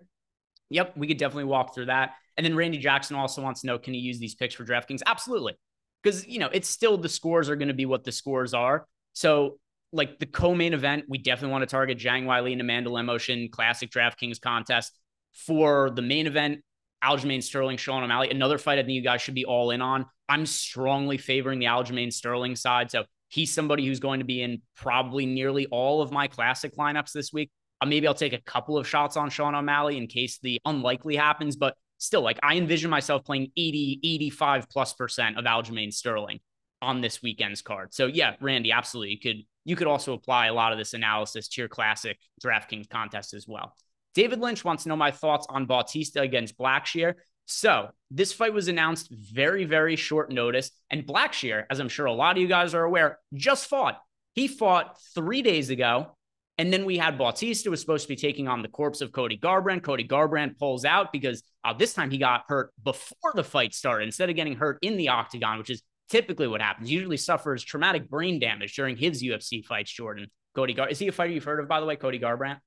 Yep, 0.69 0.97
we 0.97 1.09
could 1.09 1.17
definitely 1.17 1.45
walk 1.45 1.75
through 1.75 1.87
that. 1.87 2.13
And 2.37 2.45
then 2.45 2.55
Randy 2.55 2.79
Jackson 2.79 3.17
also 3.17 3.43
wants 3.43 3.63
to 3.63 3.67
know 3.67 3.79
can 3.79 3.95
he 3.95 4.01
use 4.01 4.19
these 4.19 4.35
picks 4.35 4.55
for 4.55 4.65
DraftKings? 4.65 5.03
Absolutely. 5.05 5.55
Because, 6.03 6.27
you 6.27 6.39
know, 6.39 6.49
it's 6.53 6.69
still 6.69 6.97
the 6.97 7.09
scores 7.09 7.51
are 7.51 7.57
going 7.57 7.69
to 7.69 7.75
be 7.75 7.87
what 7.87 8.05
the 8.05 8.13
scores 8.13 8.55
are. 8.55 8.87
So, 9.13 9.59
like 9.93 10.21
the 10.21 10.27
co 10.27 10.55
main 10.55 10.73
event, 10.73 11.07
we 11.09 11.19
definitely 11.19 11.51
want 11.51 11.63
to 11.63 11.67
target 11.67 11.99
Zhang 11.99 12.25
Weili 12.25 12.53
and 12.53 12.61
Amanda 12.61 12.89
Lemos 12.89 13.29
classic 13.51 13.91
DraftKings 13.91 14.41
contest 14.41 14.97
for 15.33 15.91
the 15.91 16.03
main 16.03 16.27
event, 16.27 16.61
Aljamain 17.03 17.43
Sterling, 17.43 17.77
Sean 17.77 18.03
O'Malley, 18.03 18.31
another 18.31 18.59
fight 18.59 18.79
I 18.79 18.83
think 18.83 18.93
you 18.93 19.03
guys 19.03 19.23
should 19.23 19.35
be 19.35 19.45
all 19.45 19.71
in 19.71 19.81
on. 19.81 20.07
I'm 20.29 20.47
strongly 20.47 21.19
favoring 21.19 21.59
the 21.59 21.67
Aljamain 21.67 22.13
Sterling 22.13 22.57
side. 22.57 22.91
So 22.91 23.05
he's 23.29 23.53
somebody 23.53 23.87
who's 23.87 24.01
going 24.01 24.21
to 24.21 24.27
be 24.27 24.43
in 24.43 24.63
probably 24.77 25.27
nearly 25.27 25.67
all 25.67 26.03
of 26.03 26.13
my 26.13 26.29
classic 26.29 26.77
lineups 26.77 27.13
this 27.13 27.33
week. 27.33 27.51
Uh, 27.81 27.87
maybe 27.87 28.07
I'll 28.07 28.15
take 28.15 28.33
a 28.35 28.43
couple 28.43 28.77
of 28.77 28.87
shots 28.87 29.17
on 29.17 29.31
Sean 29.31 29.55
O'Malley 29.55 29.97
in 29.97 30.07
case 30.07 30.39
the 30.43 30.61
unlikely 30.65 31.17
happens, 31.17 31.57
but 31.57 31.75
still, 31.99 32.21
like 32.21 32.39
I 32.43 32.57
envision 32.57 32.91
myself 32.91 33.25
playing 33.25 33.53
80, 33.57 34.01
85 34.05 34.69
plus 34.69 34.93
percent 34.93 35.39
of 35.39 35.45
Aljamain 35.45 35.93
Sterling 35.93 36.41
on 36.83 37.01
this 37.01 37.23
weekend's 37.23 37.63
card. 37.63 37.95
So 37.95 38.07
yeah, 38.07 38.35
Randy, 38.41 38.73
absolutely. 38.73 39.13
You 39.13 39.19
could 39.19 39.45
you 39.65 39.77
could 39.77 39.87
also 39.87 40.15
apply 40.15 40.47
a 40.47 40.55
lot 40.55 40.73
of 40.73 40.79
this 40.79 40.95
analysis 40.95 41.49
to 41.49 41.61
your 41.61 41.69
classic 41.69 42.19
DraftKings 42.43 42.89
contest 42.89 43.35
as 43.35 43.47
well. 43.47 43.77
David 44.15 44.41
Lynch 44.41 44.65
wants 44.65 44.83
to 44.85 44.89
know 44.89 44.97
my 44.97 45.11
thoughts 45.11 45.47
on 45.49 45.67
Bautista 45.67 46.21
against 46.21 46.59
Blackshear. 46.59 47.15
So 47.47 47.91
this 48.11 48.33
fight 48.33 48.53
was 48.53 48.69
announced 48.69 49.11
very, 49.11 49.65
very 49.65 49.97
short 49.97 50.31
notice. 50.31 50.71
And 50.91 51.07
Blackshear, 51.07 51.65
as 51.71 51.81
I'm 51.81 51.89
sure 51.89 52.07
a 52.07 52.13
lot 52.13 52.37
of 52.37 52.43
you 52.43 52.49
guys 52.49 52.75
are 52.75 52.85
aware, 52.85 53.19
just 53.35 53.69
fought. 53.69 54.01
He 54.35 54.47
fought 54.49 54.97
three 55.15 55.43
days 55.43 55.71
ago. 55.71 56.17
And 56.59 56.73
then 56.73 56.85
we 56.85 56.99
had 56.99 57.17
Bautista 57.17 57.71
was 57.71 57.81
supposed 57.81 58.05
to 58.05 58.09
be 58.09 58.17
taking 58.17 58.47
on 58.47 58.61
the 58.61 58.69
corpse 58.69 59.01
of 59.01 59.13
Cody 59.13 59.39
Garbrandt. 59.39 59.83
Cody 59.83 60.07
Garbrandt 60.07 60.59
pulls 60.59 60.85
out 60.85 61.11
because 61.11 61.43
uh, 61.65 61.73
this 61.73 61.95
time 61.95 62.11
he 62.11 62.19
got 62.19 62.45
hurt 62.49 62.71
before 62.85 63.33
the 63.35 63.43
fight 63.43 63.73
started 63.73 64.05
instead 64.05 64.29
of 64.29 64.37
getting 64.37 64.57
hurt 64.57 64.79
in 64.83 64.99
the 64.99 65.09
octagon, 65.09 65.59
which 65.59 65.71
is 65.71 65.83
typically 66.11 66.47
what 66.47 66.61
happens. 66.61 66.89
He 66.89 66.95
usually 66.95 67.17
suffers 67.17 67.65
traumatic 67.65 68.11
brain 68.11 68.39
damage 68.39 68.77
during 68.77 68.97
his 68.97 69.23
UFC 69.23 69.65
fights. 69.65 69.91
Jordan 69.91 70.27
Cody 70.55 70.75
Gar 70.75 70.89
is 70.89 70.99
he 70.99 71.09
a 71.09 71.13
fighter 71.13 71.33
you've 71.33 71.45
heard 71.45 71.61
of 71.61 71.69
by 71.69 71.81
the 71.81 71.87
way? 71.87 71.97
Cody 71.97 72.19
Garbrandt. 72.19 72.59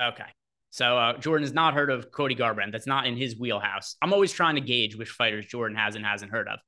Okay. 0.00 0.24
So 0.70 0.96
uh, 0.96 1.18
Jordan 1.18 1.44
has 1.44 1.52
not 1.52 1.74
heard 1.74 1.90
of 1.90 2.10
Cody 2.10 2.34
Garbrandt. 2.34 2.72
That's 2.72 2.86
not 2.86 3.06
in 3.06 3.16
his 3.16 3.38
wheelhouse. 3.38 3.96
I'm 4.00 4.12
always 4.12 4.32
trying 4.32 4.54
to 4.54 4.60
gauge 4.62 4.96
which 4.96 5.10
fighters 5.10 5.46
Jordan 5.46 5.76
has 5.76 5.96
and 5.96 6.04
hasn't 6.04 6.32
heard 6.32 6.48
of. 6.48 6.58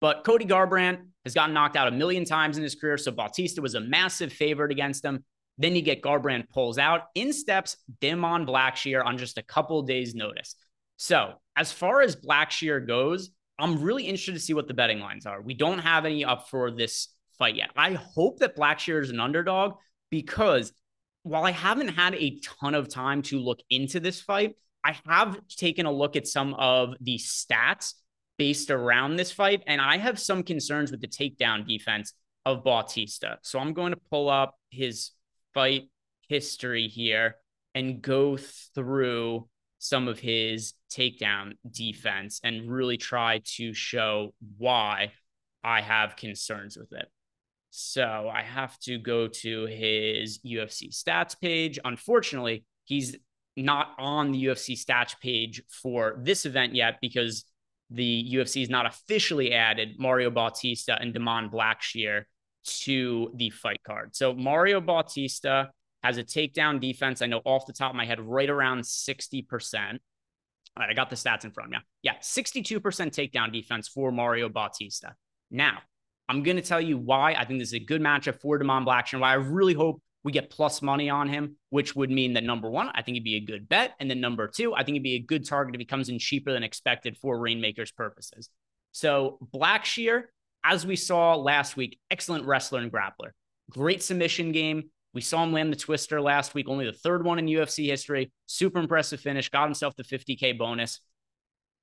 But 0.00 0.24
Cody 0.24 0.46
Garbrandt 0.46 1.00
has 1.24 1.34
gotten 1.34 1.52
knocked 1.52 1.76
out 1.76 1.88
a 1.88 1.90
million 1.90 2.24
times 2.24 2.56
in 2.56 2.62
his 2.62 2.74
career. 2.74 2.96
So 2.96 3.12
Bautista 3.12 3.60
was 3.60 3.74
a 3.74 3.80
massive 3.80 4.32
favorite 4.32 4.70
against 4.70 5.04
him. 5.04 5.24
Then 5.58 5.76
you 5.76 5.82
get 5.82 6.00
Garbrandt 6.00 6.48
pulls 6.48 6.78
out. 6.78 7.08
In 7.14 7.34
steps 7.34 7.76
Damon 8.00 8.46
Blackshear 8.46 9.04
on 9.04 9.18
just 9.18 9.36
a 9.36 9.42
couple 9.42 9.82
days' 9.82 10.14
notice. 10.14 10.56
So 10.96 11.34
as 11.54 11.70
far 11.70 12.00
as 12.00 12.16
Blackshear 12.16 12.86
goes, 12.86 13.30
I'm 13.58 13.82
really 13.82 14.04
interested 14.04 14.32
to 14.32 14.40
see 14.40 14.54
what 14.54 14.68
the 14.68 14.74
betting 14.74 15.00
lines 15.00 15.26
are. 15.26 15.42
We 15.42 15.52
don't 15.52 15.80
have 15.80 16.06
any 16.06 16.24
up 16.24 16.48
for 16.48 16.70
this 16.70 17.08
fight 17.38 17.56
yet. 17.56 17.70
I 17.76 17.92
hope 17.92 18.38
that 18.38 18.56
Blackshear 18.56 19.02
is 19.02 19.10
an 19.10 19.20
underdog 19.20 19.74
because 20.10 20.72
while 21.30 21.44
I 21.44 21.52
haven't 21.52 21.90
had 21.90 22.16
a 22.16 22.40
ton 22.40 22.74
of 22.74 22.88
time 22.88 23.22
to 23.22 23.38
look 23.38 23.60
into 23.70 24.00
this 24.00 24.20
fight, 24.20 24.56
I 24.82 24.96
have 25.06 25.38
taken 25.46 25.86
a 25.86 25.92
look 25.92 26.16
at 26.16 26.26
some 26.26 26.54
of 26.54 26.94
the 27.00 27.18
stats 27.18 27.94
based 28.36 28.68
around 28.68 29.14
this 29.14 29.30
fight, 29.30 29.62
and 29.68 29.80
I 29.80 29.98
have 29.98 30.18
some 30.18 30.42
concerns 30.42 30.90
with 30.90 31.00
the 31.00 31.06
takedown 31.06 31.68
defense 31.68 32.14
of 32.44 32.64
Bautista. 32.64 33.38
So 33.42 33.60
I'm 33.60 33.74
going 33.74 33.92
to 33.92 34.00
pull 34.10 34.28
up 34.28 34.56
his 34.70 35.12
fight 35.54 35.88
history 36.28 36.88
here 36.88 37.36
and 37.76 38.02
go 38.02 38.36
through 38.74 39.48
some 39.78 40.08
of 40.08 40.18
his 40.18 40.74
takedown 40.92 41.52
defense 41.70 42.40
and 42.42 42.68
really 42.68 42.96
try 42.96 43.40
to 43.56 43.72
show 43.72 44.34
why 44.58 45.12
I 45.62 45.80
have 45.80 46.16
concerns 46.16 46.76
with 46.76 46.92
it. 46.92 47.08
So 47.70 48.30
I 48.32 48.42
have 48.42 48.78
to 48.80 48.98
go 48.98 49.28
to 49.28 49.66
his 49.66 50.40
UFC 50.44 50.90
stats 50.92 51.38
page. 51.40 51.78
Unfortunately, 51.84 52.64
he's 52.84 53.16
not 53.56 53.94
on 53.98 54.32
the 54.32 54.44
UFC 54.44 54.76
stats 54.76 55.18
page 55.20 55.62
for 55.68 56.20
this 56.22 56.46
event 56.46 56.74
yet 56.74 56.98
because 57.00 57.44
the 57.90 58.32
UFC 58.34 58.60
has 58.60 58.70
not 58.70 58.86
officially 58.86 59.52
added 59.52 59.96
Mario 59.98 60.30
Bautista 60.30 60.96
and 61.00 61.12
Damon 61.12 61.50
Blackshear 61.50 62.24
to 62.64 63.32
the 63.34 63.50
fight 63.50 63.80
card. 63.84 64.14
So 64.14 64.32
Mario 64.32 64.80
Bautista 64.80 65.70
has 66.02 66.18
a 66.18 66.24
takedown 66.24 66.80
defense. 66.80 67.22
I 67.22 67.26
know 67.26 67.40
off 67.44 67.66
the 67.66 67.72
top 67.72 67.90
of 67.90 67.96
my 67.96 68.06
head, 68.06 68.20
right 68.20 68.48
around 68.48 68.80
60%. 68.80 69.98
All 70.76 70.82
right, 70.82 70.90
I 70.90 70.94
got 70.94 71.10
the 71.10 71.16
stats 71.16 71.44
in 71.44 71.50
front 71.50 71.68
of 71.68 71.72
me. 71.72 71.78
Yeah, 72.02 72.16
62% 72.18 72.80
takedown 72.80 73.52
defense 73.52 73.88
for 73.88 74.12
Mario 74.12 74.48
Bautista. 74.48 75.14
Now, 75.50 75.78
I'm 76.30 76.44
going 76.44 76.56
to 76.58 76.62
tell 76.62 76.80
you 76.80 76.96
why 76.96 77.34
I 77.34 77.44
think 77.44 77.58
this 77.58 77.70
is 77.70 77.74
a 77.74 77.80
good 77.80 78.00
matchup 78.00 78.40
for 78.40 78.56
Damon 78.56 78.84
Blackshear, 78.84 79.18
why 79.18 79.30
I 79.32 79.34
really 79.34 79.74
hope 79.74 80.00
we 80.22 80.30
get 80.30 80.48
plus 80.48 80.80
money 80.80 81.10
on 81.10 81.28
him, 81.28 81.56
which 81.70 81.96
would 81.96 82.08
mean 82.08 82.34
that 82.34 82.44
number 82.44 82.70
one, 82.70 82.88
I 82.94 83.02
think 83.02 83.16
he'd 83.16 83.24
be 83.24 83.34
a 83.34 83.40
good 83.40 83.68
bet. 83.68 83.94
And 83.98 84.08
then 84.08 84.20
number 84.20 84.46
two, 84.46 84.72
I 84.72 84.84
think 84.84 84.94
he'd 84.94 85.02
be 85.02 85.16
a 85.16 85.22
good 85.22 85.44
target 85.44 85.74
if 85.74 85.80
he 85.80 85.84
comes 85.84 86.08
in 86.08 86.20
cheaper 86.20 86.52
than 86.52 86.62
expected 86.62 87.16
for 87.16 87.36
Reignmaker's 87.36 87.90
purposes. 87.90 88.48
So 88.92 89.40
Blackshear, 89.52 90.26
as 90.62 90.86
we 90.86 90.94
saw 90.94 91.34
last 91.34 91.76
week, 91.76 91.98
excellent 92.12 92.44
wrestler 92.44 92.78
and 92.78 92.92
grappler. 92.92 93.30
Great 93.68 94.00
submission 94.00 94.52
game. 94.52 94.90
We 95.12 95.22
saw 95.22 95.42
him 95.42 95.52
land 95.52 95.72
the 95.72 95.76
twister 95.76 96.20
last 96.20 96.54
week, 96.54 96.68
only 96.68 96.86
the 96.86 96.92
third 96.92 97.24
one 97.24 97.40
in 97.40 97.46
UFC 97.46 97.86
history. 97.86 98.30
Super 98.46 98.78
impressive 98.78 99.18
finish, 99.18 99.48
got 99.48 99.64
himself 99.64 99.96
the 99.96 100.04
50K 100.04 100.56
bonus. 100.56 101.00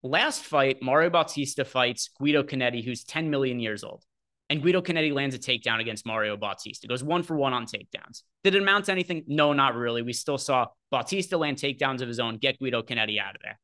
Last 0.03 0.45
fight, 0.45 0.81
Mario 0.81 1.09
Bautista 1.09 1.65
fights 1.65 2.11
Guido 2.17 2.43
Canetti, 2.43 2.85
who's 2.85 3.03
10 3.03 3.29
million 3.29 3.59
years 3.59 3.83
old. 3.83 4.05
And 4.49 4.61
Guido 4.61 4.81
Canetti 4.81 5.13
lands 5.13 5.35
a 5.35 5.39
takedown 5.39 5.81
against 5.81 6.05
Mario 6.05 6.37
Bautista. 6.37 6.87
Goes 6.87 7.03
one 7.03 7.21
for 7.21 7.35
one 7.35 7.53
on 7.53 7.65
takedowns. 7.65 8.23
Did 8.43 8.55
it 8.55 8.61
amount 8.61 8.85
to 8.85 8.93
anything? 8.93 9.23
No, 9.27 9.51
not 9.51 9.75
really. 9.75 10.01
We 10.01 10.13
still 10.13 10.37
saw 10.37 10.67
Bautista 10.89 11.37
land 11.37 11.57
takedowns 11.57 12.01
of 12.01 12.07
his 12.07 12.19
own, 12.19 12.37
get 12.37 12.57
Guido 12.59 12.81
Canetti 12.81 13.19
out 13.19 13.35
of 13.35 13.41
there. 13.43 13.59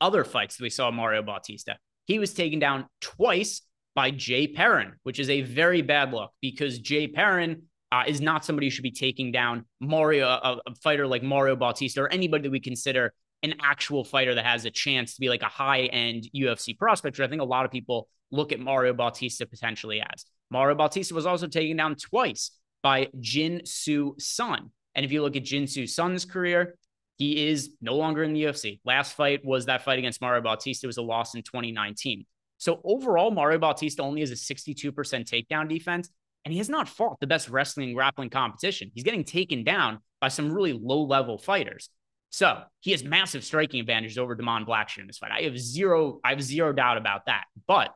Other 0.00 0.24
fights 0.24 0.58
we 0.58 0.70
saw 0.70 0.90
Mario 0.90 1.22
Bautista. 1.22 1.76
He 2.06 2.18
was 2.18 2.32
taken 2.32 2.58
down 2.58 2.86
twice 3.02 3.60
by 3.94 4.10
Jay 4.10 4.46
Perrin, 4.46 4.94
which 5.02 5.18
is 5.18 5.28
a 5.28 5.42
very 5.42 5.82
bad 5.82 6.12
look 6.12 6.30
because 6.40 6.78
Jay 6.78 7.06
Perrin 7.06 7.64
uh, 7.92 8.04
is 8.06 8.20
not 8.20 8.44
somebody 8.44 8.66
who 8.66 8.70
should 8.70 8.82
be 8.82 8.90
taking 8.90 9.32
down 9.32 9.66
Mario, 9.80 10.26
a, 10.26 10.58
a 10.66 10.74
fighter 10.76 11.06
like 11.06 11.22
Mario 11.22 11.56
Bautista 11.56 12.02
or 12.02 12.08
anybody 12.08 12.44
that 12.44 12.50
we 12.50 12.60
consider 12.60 13.12
an 13.42 13.54
actual 13.62 14.04
fighter 14.04 14.34
that 14.34 14.44
has 14.44 14.64
a 14.64 14.70
chance 14.70 15.14
to 15.14 15.20
be 15.20 15.28
like 15.28 15.42
a 15.42 15.46
high 15.46 15.82
end 15.82 16.28
UFC 16.34 16.76
prospect, 16.76 17.18
which 17.18 17.26
I 17.26 17.28
think 17.28 17.42
a 17.42 17.44
lot 17.44 17.64
of 17.64 17.70
people 17.70 18.08
look 18.30 18.52
at 18.52 18.60
Mario 18.60 18.92
Bautista 18.92 19.46
potentially 19.46 20.00
as. 20.00 20.24
Mario 20.50 20.74
Bautista 20.74 21.14
was 21.14 21.26
also 21.26 21.46
taken 21.46 21.76
down 21.76 21.96
twice 21.96 22.52
by 22.82 23.08
Jin 23.20 23.62
Soo 23.64 24.14
Son. 24.18 24.70
And 24.94 25.04
if 25.04 25.12
you 25.12 25.22
look 25.22 25.36
at 25.36 25.44
Jin 25.44 25.66
Soo 25.66 25.86
Son's 25.86 26.24
career, 26.24 26.76
he 27.16 27.48
is 27.48 27.76
no 27.80 27.96
longer 27.96 28.22
in 28.22 28.32
the 28.32 28.44
UFC. 28.44 28.80
Last 28.84 29.14
fight 29.14 29.44
was 29.44 29.66
that 29.66 29.84
fight 29.84 29.98
against 29.98 30.20
Mario 30.20 30.42
Bautista. 30.42 30.86
It 30.86 30.88
was 30.88 30.96
a 30.96 31.02
loss 31.02 31.34
in 31.34 31.42
2019. 31.42 32.24
So 32.58 32.80
overall, 32.84 33.30
Mario 33.30 33.58
Bautista 33.58 34.02
only 34.02 34.20
has 34.20 34.30
a 34.30 34.34
62% 34.34 34.92
takedown 34.94 35.68
defense, 35.68 36.10
and 36.44 36.52
he 36.52 36.58
has 36.58 36.68
not 36.68 36.88
fought 36.88 37.20
the 37.20 37.26
best 37.26 37.48
wrestling 37.48 37.88
and 37.88 37.96
grappling 37.96 38.30
competition. 38.30 38.90
He's 38.94 39.04
getting 39.04 39.24
taken 39.24 39.64
down 39.64 39.98
by 40.20 40.28
some 40.28 40.52
really 40.52 40.72
low 40.72 41.02
level 41.02 41.38
fighters. 41.38 41.90
So 42.30 42.62
he 42.80 42.92
has 42.92 43.02
massive 43.02 43.44
striking 43.44 43.80
advantages 43.80 44.16
over 44.16 44.34
Damon 44.34 44.64
Blackshear 44.64 45.00
in 45.00 45.06
this 45.06 45.18
fight. 45.18 45.32
I 45.32 45.42
have 45.42 45.58
zero, 45.58 46.20
I 46.24 46.30
have 46.30 46.42
zero 46.42 46.72
doubt 46.72 46.96
about 46.96 47.26
that. 47.26 47.44
But 47.66 47.94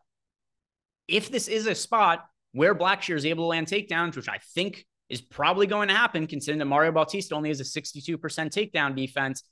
if 1.08 1.30
this 1.30 1.48
is 1.48 1.66
a 1.66 1.74
spot 1.74 2.26
where 2.52 2.74
Blackshear 2.74 3.16
is 3.16 3.26
able 3.26 3.44
to 3.44 3.48
land 3.48 3.66
takedowns, 3.66 4.16
which 4.16 4.28
I 4.28 4.38
think 4.54 4.86
is 5.08 5.20
probably 5.20 5.66
going 5.66 5.88
to 5.88 5.94
happen, 5.94 6.26
considering 6.26 6.58
that 6.60 6.66
Mario 6.66 6.92
Bautista 6.92 7.34
only 7.34 7.50
has 7.50 7.60
a 7.60 7.64
62% 7.64 8.18
takedown 8.18 8.96
defense, 8.96 9.42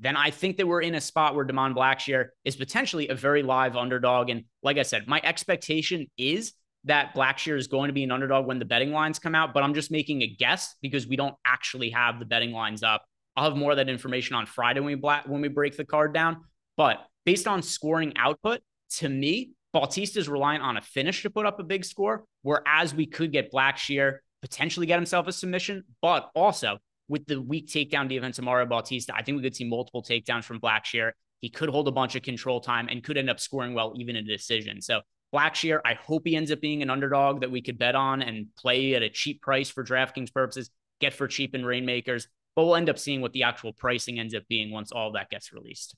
then 0.00 0.16
I 0.16 0.30
think 0.30 0.56
that 0.56 0.66
we're 0.66 0.80
in 0.80 0.94
a 0.94 1.00
spot 1.00 1.34
where 1.34 1.44
Damon 1.44 1.74
Blackshear 1.74 2.28
is 2.44 2.56
potentially 2.56 3.08
a 3.08 3.14
very 3.14 3.42
live 3.42 3.76
underdog. 3.76 4.30
And 4.30 4.44
like 4.62 4.78
I 4.78 4.82
said, 4.82 5.06
my 5.06 5.20
expectation 5.22 6.06
is 6.16 6.52
that 6.84 7.14
Blackshear 7.14 7.56
is 7.56 7.66
going 7.66 7.88
to 7.88 7.94
be 7.94 8.04
an 8.04 8.10
underdog 8.10 8.46
when 8.46 8.58
the 8.58 8.64
betting 8.64 8.92
lines 8.92 9.18
come 9.18 9.34
out, 9.34 9.54
but 9.54 9.62
I'm 9.62 9.74
just 9.74 9.90
making 9.90 10.22
a 10.22 10.26
guess 10.26 10.74
because 10.82 11.06
we 11.06 11.16
don't 11.16 11.34
actually 11.46 11.90
have 11.90 12.18
the 12.18 12.24
betting 12.24 12.52
lines 12.52 12.82
up. 12.82 13.04
I'll 13.36 13.44
have 13.50 13.56
more 13.56 13.72
of 13.72 13.78
that 13.78 13.88
information 13.88 14.36
on 14.36 14.46
Friday 14.46 14.80
when 14.80 15.00
we 15.00 15.10
when 15.26 15.40
we 15.40 15.48
break 15.48 15.76
the 15.76 15.84
card 15.84 16.12
down. 16.12 16.42
But 16.76 17.04
based 17.24 17.48
on 17.48 17.62
scoring 17.62 18.12
output, 18.16 18.60
to 18.96 19.08
me, 19.08 19.52
Bautista 19.74 20.20
is 20.20 20.28
reliant 20.28 20.62
on 20.62 20.76
a 20.76 20.80
finish 20.80 21.22
to 21.22 21.30
put 21.30 21.46
up 21.46 21.58
a 21.58 21.64
big 21.64 21.84
score, 21.84 22.24
whereas 22.42 22.94
we 22.94 23.06
could 23.06 23.32
get 23.32 23.52
Blackshear 23.52 24.18
potentially 24.40 24.86
get 24.86 24.96
himself 24.98 25.26
a 25.26 25.32
submission, 25.32 25.82
but 26.00 26.30
also 26.36 26.78
with 27.08 27.26
the 27.26 27.42
weak 27.42 27.66
takedown 27.66 28.08
defense 28.08 28.38
of 28.38 28.44
Mario 28.44 28.66
Bautista, 28.66 29.12
I 29.16 29.22
think 29.22 29.36
we 29.36 29.42
could 29.42 29.56
see 29.56 29.68
multiple 29.68 30.02
takedowns 30.02 30.44
from 30.44 30.60
Blackshear. 30.60 31.10
He 31.40 31.50
could 31.50 31.70
hold 31.70 31.88
a 31.88 31.90
bunch 31.92 32.14
of 32.14 32.22
control 32.22 32.60
time 32.60 32.88
and 32.88 33.02
could 33.02 33.18
end 33.18 33.28
up 33.28 33.40
scoring 33.40 33.74
well, 33.74 33.94
even 33.96 34.14
in 34.14 34.24
a 34.24 34.28
decision. 34.28 34.80
So 34.80 35.00
Blackshear, 35.34 35.80
I 35.84 35.94
hope 35.94 36.22
he 36.24 36.36
ends 36.36 36.52
up 36.52 36.60
being 36.60 36.80
an 36.80 36.88
underdog 36.88 37.40
that 37.40 37.50
we 37.50 37.60
could 37.60 37.76
bet 37.76 37.96
on 37.96 38.22
and 38.22 38.46
play 38.56 38.94
at 38.94 39.02
a 39.02 39.10
cheap 39.10 39.42
price 39.42 39.70
for 39.70 39.82
DraftKings 39.82 40.32
purposes, 40.32 40.70
get 41.00 41.14
for 41.14 41.26
cheap 41.26 41.52
in 41.54 41.62
Reignmakers. 41.62 42.28
But 42.54 42.64
we'll 42.64 42.76
end 42.76 42.88
up 42.88 42.98
seeing 43.00 43.20
what 43.20 43.32
the 43.32 43.42
actual 43.42 43.72
pricing 43.72 44.20
ends 44.20 44.36
up 44.36 44.44
being 44.48 44.70
once 44.70 44.92
all 44.92 45.12
that 45.12 45.30
gets 45.30 45.52
released. 45.52 45.96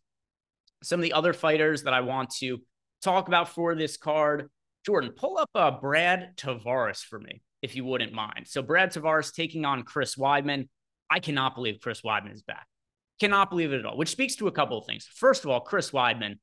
Some 0.83 0.99
of 0.99 1.05
the 1.05 1.12
other 1.12 1.35
fighters 1.35 1.83
that 1.83 1.93
I 1.93 2.01
want 2.01 2.31
to 2.39 2.62
talk 3.02 3.28
about 3.28 3.48
for 3.48 3.74
this 3.74 3.96
card, 3.96 4.48
Jordan, 4.85 5.12
pull 5.16 5.38
up 5.38 5.50
uh, 5.54 5.70
Brad 5.70 6.37
Tavares 6.37 7.02
for 7.02 7.18
me, 7.18 7.42
if 7.62 7.74
you 7.76 7.85
wouldn't 7.85 8.12
mind. 8.12 8.46
So 8.46 8.62
Brad 8.62 8.92
Tavares 8.92 9.32
taking 9.32 9.64
on 9.64 9.82
Chris 9.82 10.16
Weidman. 10.16 10.68
I 11.11 11.20
cannot 11.20 11.54
believe 11.54 11.80
Chris 11.80 12.02
Weidman 12.02 12.35
is 12.35 12.42
back. 12.42 12.66
Cannot 13.20 13.50
believe 13.50 13.72
it 13.72 13.78
at 13.78 13.87
all, 13.87 13.96
which 13.96 14.11
speaks 14.11 14.37
to 14.37 14.48
a 14.48 14.52
couple 14.52 14.78
of 14.78 14.87
things. 14.87 15.09
First 15.14 15.44
of 15.44 15.50
all, 15.50 15.61
Chris 15.61 15.90
Weidman, 15.90 16.35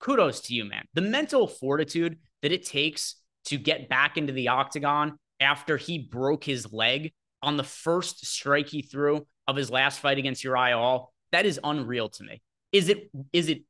kudos 0.00 0.40
to 0.42 0.54
you, 0.54 0.64
man. 0.64 0.84
The 0.94 1.00
mental 1.00 1.46
fortitude 1.46 2.18
that 2.42 2.52
it 2.52 2.66
takes 2.66 3.16
to 3.46 3.56
get 3.56 3.88
back 3.88 4.16
into 4.16 4.32
the 4.32 4.48
octagon 4.48 5.18
after 5.40 5.76
he 5.76 5.98
broke 5.98 6.44
his 6.44 6.72
leg 6.72 7.12
on 7.42 7.56
the 7.56 7.64
first 7.64 8.26
strike 8.26 8.68
he 8.68 8.82
threw 8.82 9.26
of 9.46 9.56
his 9.56 9.70
last 9.70 10.00
fight 10.00 10.18
against 10.18 10.44
Uriah 10.44 10.76
Hall, 10.76 11.12
that 11.32 11.46
is 11.46 11.60
unreal 11.62 12.08
to 12.10 12.24
me. 12.24 12.42
Is 12.72 12.88
it 12.88 13.10
is 13.32 13.48
it 13.48 13.62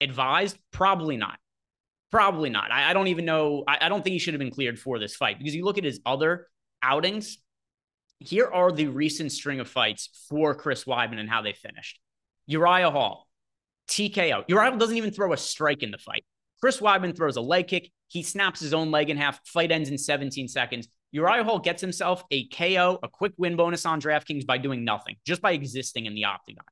advised? 0.00 0.58
Probably 0.72 1.16
not. 1.16 1.38
Probably 2.10 2.50
not. 2.50 2.70
I, 2.70 2.90
I 2.90 2.92
don't 2.92 3.08
even 3.08 3.24
know. 3.24 3.64
I, 3.66 3.78
I 3.82 3.88
don't 3.88 4.02
think 4.02 4.12
he 4.12 4.18
should 4.18 4.34
have 4.34 4.38
been 4.38 4.50
cleared 4.50 4.78
for 4.78 4.98
this 4.98 5.16
fight 5.16 5.38
because 5.38 5.54
you 5.54 5.64
look 5.64 5.78
at 5.78 5.84
his 5.84 6.00
other 6.06 6.46
outings 6.82 7.38
here 8.18 8.46
are 8.46 8.72
the 8.72 8.86
recent 8.86 9.32
string 9.32 9.60
of 9.60 9.68
fights 9.68 10.26
for 10.28 10.54
Chris 10.54 10.84
Weidman 10.84 11.18
and 11.18 11.28
how 11.28 11.42
they 11.42 11.52
finished. 11.52 12.00
Uriah 12.46 12.90
Hall, 12.90 13.28
TKO. 13.88 14.44
Uriah 14.48 14.76
doesn't 14.76 14.96
even 14.96 15.10
throw 15.10 15.32
a 15.32 15.36
strike 15.36 15.82
in 15.82 15.90
the 15.90 15.98
fight. 15.98 16.24
Chris 16.60 16.80
Weidman 16.80 17.16
throws 17.16 17.36
a 17.36 17.40
leg 17.40 17.68
kick. 17.68 17.90
He 18.08 18.22
snaps 18.22 18.60
his 18.60 18.72
own 18.72 18.90
leg 18.90 19.10
in 19.10 19.16
half. 19.16 19.40
Fight 19.46 19.70
ends 19.70 19.90
in 19.90 19.98
17 19.98 20.48
seconds. 20.48 20.88
Uriah 21.12 21.44
Hall 21.44 21.58
gets 21.58 21.80
himself 21.80 22.24
a 22.30 22.48
KO, 22.48 22.98
a 23.02 23.08
quick 23.08 23.32
win 23.36 23.56
bonus 23.56 23.84
on 23.84 24.00
DraftKings 24.00 24.46
by 24.46 24.58
doing 24.58 24.84
nothing, 24.84 25.16
just 25.26 25.42
by 25.42 25.52
existing 25.52 26.06
in 26.06 26.14
the 26.14 26.24
octagon. 26.24 26.64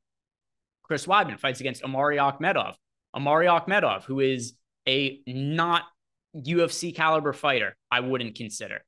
Chris 0.83 1.07
Weidman 1.07 1.38
fights 1.38 1.61
against 1.61 1.85
Omari 1.85 2.16
Akhmedov. 2.16 2.75
Omari 3.14 3.47
Akhmedov, 3.47 4.05
who 4.05 4.20
is 4.20 4.55
a 4.88 5.20
not 5.27 5.85
UFC 6.37 6.94
caliber 6.94 7.33
fighter, 7.33 7.77
I 7.90 8.01
wouldn't 8.01 8.35
consider 8.35 8.83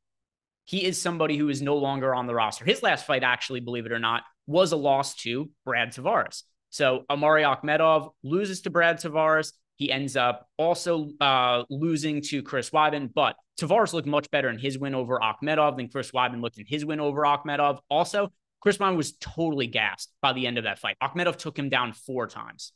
he 0.67 0.85
is 0.85 1.01
somebody 1.01 1.37
who 1.37 1.49
is 1.49 1.63
no 1.63 1.77
longer 1.77 2.15
on 2.15 2.27
the 2.27 2.35
roster. 2.35 2.65
His 2.65 2.83
last 2.83 3.07
fight, 3.07 3.23
actually, 3.23 3.61
believe 3.61 3.87
it 3.87 3.93
or 3.93 4.01
not, 4.01 4.25
was 4.47 4.73
a 4.73 4.77
loss 4.77 5.15
to 5.17 5.49
Brad 5.65 5.93
Tavares. 5.93 6.43
So 6.71 7.05
Omari 7.09 7.45
Akhmedov 7.45 8.11
loses 8.25 8.63
to 8.63 8.71
Brad 8.71 9.01
Tavares. 9.01 9.53
He 9.77 9.93
ends 9.93 10.17
up 10.17 10.49
also 10.59 11.11
uh, 11.21 11.63
losing 11.71 12.21
to 12.23 12.43
Chris 12.43 12.71
Weidman, 12.71 13.11
but 13.15 13.37
Tavares 13.61 13.93
looked 13.93 14.09
much 14.09 14.29
better 14.31 14.49
in 14.49 14.59
his 14.59 14.79
win 14.79 14.95
over 14.95 15.21
Akhmedov 15.21 15.77
than 15.77 15.89
Chris 15.89 16.11
Weidman 16.11 16.43
looked 16.43 16.59
in 16.59 16.67
his 16.67 16.85
win 16.85 16.99
over 16.99 17.23
Akhmedov. 17.23 17.79
Also, 17.89 18.33
Chris 18.61 18.79
Weidman 18.79 18.97
was 18.97 19.17
totally 19.19 19.69
gassed 19.69 20.13
by 20.21 20.33
the 20.33 20.47
end 20.47 20.59
of 20.59 20.65
that 20.65 20.81
fight. 20.81 20.97
Akhmedov 21.01 21.37
took 21.37 21.57
him 21.57 21.69
down 21.69 21.93
four 21.93 22.27
times. 22.27 22.73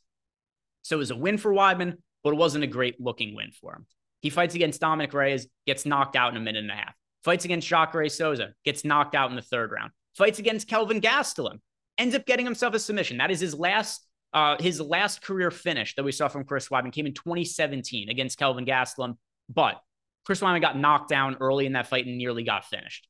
So 0.83 0.95
it 0.95 0.99
was 0.99 1.11
a 1.11 1.15
win 1.15 1.37
for 1.37 1.51
Weidman, 1.51 1.97
but 2.23 2.33
it 2.33 2.37
wasn't 2.37 2.63
a 2.63 2.67
great 2.67 2.99
looking 2.99 3.35
win 3.35 3.51
for 3.51 3.73
him. 3.73 3.85
He 4.21 4.29
fights 4.29 4.55
against 4.55 4.81
Dominick 4.81 5.13
Reyes, 5.13 5.47
gets 5.65 5.85
knocked 5.85 6.15
out 6.15 6.31
in 6.31 6.37
a 6.37 6.41
minute 6.41 6.61
and 6.61 6.71
a 6.71 6.75
half. 6.75 6.93
Fights 7.23 7.45
against 7.45 7.67
Jacare 7.67 8.09
Souza, 8.09 8.53
gets 8.65 8.85
knocked 8.85 9.15
out 9.15 9.29
in 9.29 9.35
the 9.35 9.41
third 9.41 9.71
round. 9.71 9.91
Fights 10.15 10.39
against 10.39 10.67
Kelvin 10.67 11.01
Gastelum, 11.01 11.59
ends 11.97 12.15
up 12.15 12.25
getting 12.25 12.45
himself 12.45 12.73
a 12.73 12.79
submission. 12.79 13.17
That 13.17 13.31
is 13.31 13.39
his 13.39 13.53
last 13.53 14.05
uh, 14.33 14.55
his 14.59 14.79
last 14.79 15.21
career 15.21 15.51
finish 15.51 15.93
that 15.95 16.03
we 16.03 16.11
saw 16.11 16.29
from 16.29 16.45
Chris 16.45 16.69
Weidman 16.69 16.93
came 16.93 17.05
in 17.05 17.13
2017 17.13 18.09
against 18.09 18.37
Kelvin 18.37 18.65
Gastelum, 18.65 19.17
but 19.49 19.81
Chris 20.25 20.39
Weidman 20.39 20.61
got 20.61 20.77
knocked 20.77 21.09
down 21.09 21.35
early 21.41 21.65
in 21.65 21.73
that 21.73 21.87
fight 21.87 22.05
and 22.05 22.17
nearly 22.17 22.43
got 22.43 22.65
finished. 22.65 23.07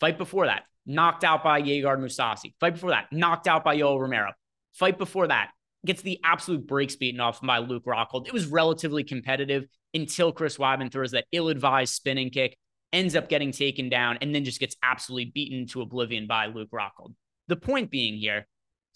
Fight 0.00 0.18
before 0.18 0.46
that, 0.46 0.64
knocked 0.84 1.22
out 1.22 1.44
by 1.44 1.62
Gegard 1.62 2.00
Mousasi. 2.00 2.54
Fight 2.58 2.74
before 2.74 2.90
that, 2.90 3.06
knocked 3.12 3.46
out 3.46 3.62
by 3.62 3.76
Yoel 3.76 4.00
Romero. 4.00 4.32
Fight 4.72 4.98
before 4.98 5.28
that, 5.28 5.50
gets 5.86 6.02
the 6.02 6.20
absolute 6.24 6.66
brakes 6.66 6.96
beaten 6.96 7.20
off 7.20 7.40
by 7.40 7.58
Luke 7.58 7.84
Rockhold. 7.86 8.26
It 8.26 8.32
was 8.32 8.46
relatively 8.46 9.04
competitive 9.04 9.66
until 9.94 10.32
Chris 10.32 10.58
Weidman 10.58 10.92
throws 10.92 11.12
that 11.12 11.26
ill-advised 11.32 11.94
spinning 11.94 12.30
kick 12.30 12.56
ends 12.92 13.16
up 13.16 13.28
getting 13.28 13.52
taken 13.52 13.88
down, 13.88 14.18
and 14.20 14.34
then 14.34 14.44
just 14.44 14.60
gets 14.60 14.76
absolutely 14.82 15.30
beaten 15.34 15.66
to 15.66 15.82
oblivion 15.82 16.26
by 16.26 16.46
Luke 16.46 16.70
Rockhold. 16.72 17.14
The 17.48 17.56
point 17.56 17.90
being 17.90 18.16
here, 18.16 18.46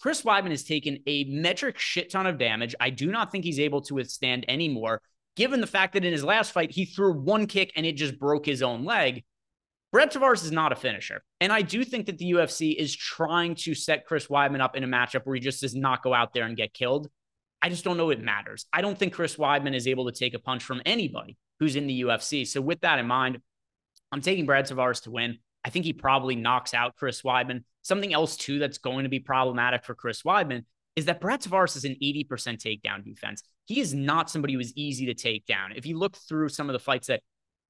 Chris 0.01 0.23
Weidman 0.23 0.49
has 0.49 0.63
taken 0.63 0.99
a 1.05 1.25
metric 1.25 1.77
shit 1.77 2.09
ton 2.09 2.25
of 2.25 2.37
damage. 2.37 2.73
I 2.79 2.89
do 2.89 3.11
not 3.11 3.31
think 3.31 3.43
he's 3.43 3.59
able 3.59 3.81
to 3.81 3.93
withstand 3.93 4.45
anymore, 4.47 5.01
given 5.35 5.61
the 5.61 5.67
fact 5.67 5.93
that 5.93 6.05
in 6.05 6.11
his 6.11 6.23
last 6.23 6.51
fight, 6.51 6.71
he 6.71 6.85
threw 6.85 7.13
one 7.13 7.45
kick 7.45 7.71
and 7.75 7.85
it 7.85 7.93
just 7.93 8.17
broke 8.17 8.45
his 8.45 8.63
own 8.63 8.83
leg. 8.83 9.23
Brett 9.91 10.13
Tavares 10.13 10.43
is 10.43 10.51
not 10.51 10.71
a 10.71 10.75
finisher. 10.75 11.21
And 11.41 11.51
I 11.51 11.61
do 11.61 11.83
think 11.83 12.05
that 12.05 12.17
the 12.17 12.31
UFC 12.31 12.75
is 12.75 12.95
trying 12.95 13.55
to 13.55 13.75
set 13.75 14.05
Chris 14.05 14.27
Weidman 14.27 14.61
up 14.61 14.77
in 14.77 14.83
a 14.83 14.87
matchup 14.87 15.25
where 15.25 15.35
he 15.35 15.41
just 15.41 15.61
does 15.61 15.75
not 15.75 16.01
go 16.01 16.13
out 16.13 16.33
there 16.33 16.45
and 16.45 16.55
get 16.55 16.73
killed. 16.73 17.09
I 17.61 17.69
just 17.69 17.83
don't 17.83 17.97
know 17.97 18.09
it 18.09 18.21
matters. 18.21 18.65
I 18.71 18.81
don't 18.81 18.97
think 18.97 19.13
Chris 19.13 19.35
Weidman 19.35 19.75
is 19.75 19.87
able 19.87 20.09
to 20.09 20.17
take 20.17 20.33
a 20.33 20.39
punch 20.39 20.63
from 20.63 20.81
anybody 20.85 21.37
who's 21.59 21.75
in 21.75 21.87
the 21.87 22.01
UFC. 22.01 22.47
So, 22.47 22.61
with 22.61 22.81
that 22.81 22.99
in 22.99 23.05
mind, 23.05 23.39
I'm 24.11 24.21
taking 24.21 24.45
Brad 24.45 24.65
Tavares 24.65 25.03
to 25.03 25.11
win. 25.11 25.37
I 25.63 25.69
think 25.69 25.85
he 25.85 25.93
probably 25.93 26.35
knocks 26.35 26.73
out 26.73 26.95
Chris 26.95 27.21
Weidman. 27.21 27.63
Something 27.83 28.13
else, 28.13 28.35
too, 28.35 28.57
that's 28.57 28.79
going 28.79 29.03
to 29.03 29.09
be 29.09 29.19
problematic 29.19 29.83
for 29.83 29.93
Chris 29.93 30.23
Weidman 30.23 30.63
is 30.95 31.05
that 31.05 31.21
Brad 31.21 31.41
Tavares 31.41 31.77
is 31.77 31.85
an 31.85 31.95
80% 32.01 32.27
takedown 32.27 33.03
defense. 33.03 33.43
He 33.65 33.79
is 33.79 33.93
not 33.93 34.29
somebody 34.29 34.53
who 34.53 34.59
is 34.59 34.73
easy 34.75 35.05
to 35.05 35.13
take 35.13 35.45
down. 35.45 35.71
If 35.75 35.85
you 35.85 35.97
look 35.97 36.17
through 36.17 36.49
some 36.49 36.69
of 36.69 36.73
the 36.73 36.79
fights 36.79 37.07
that 37.07 37.21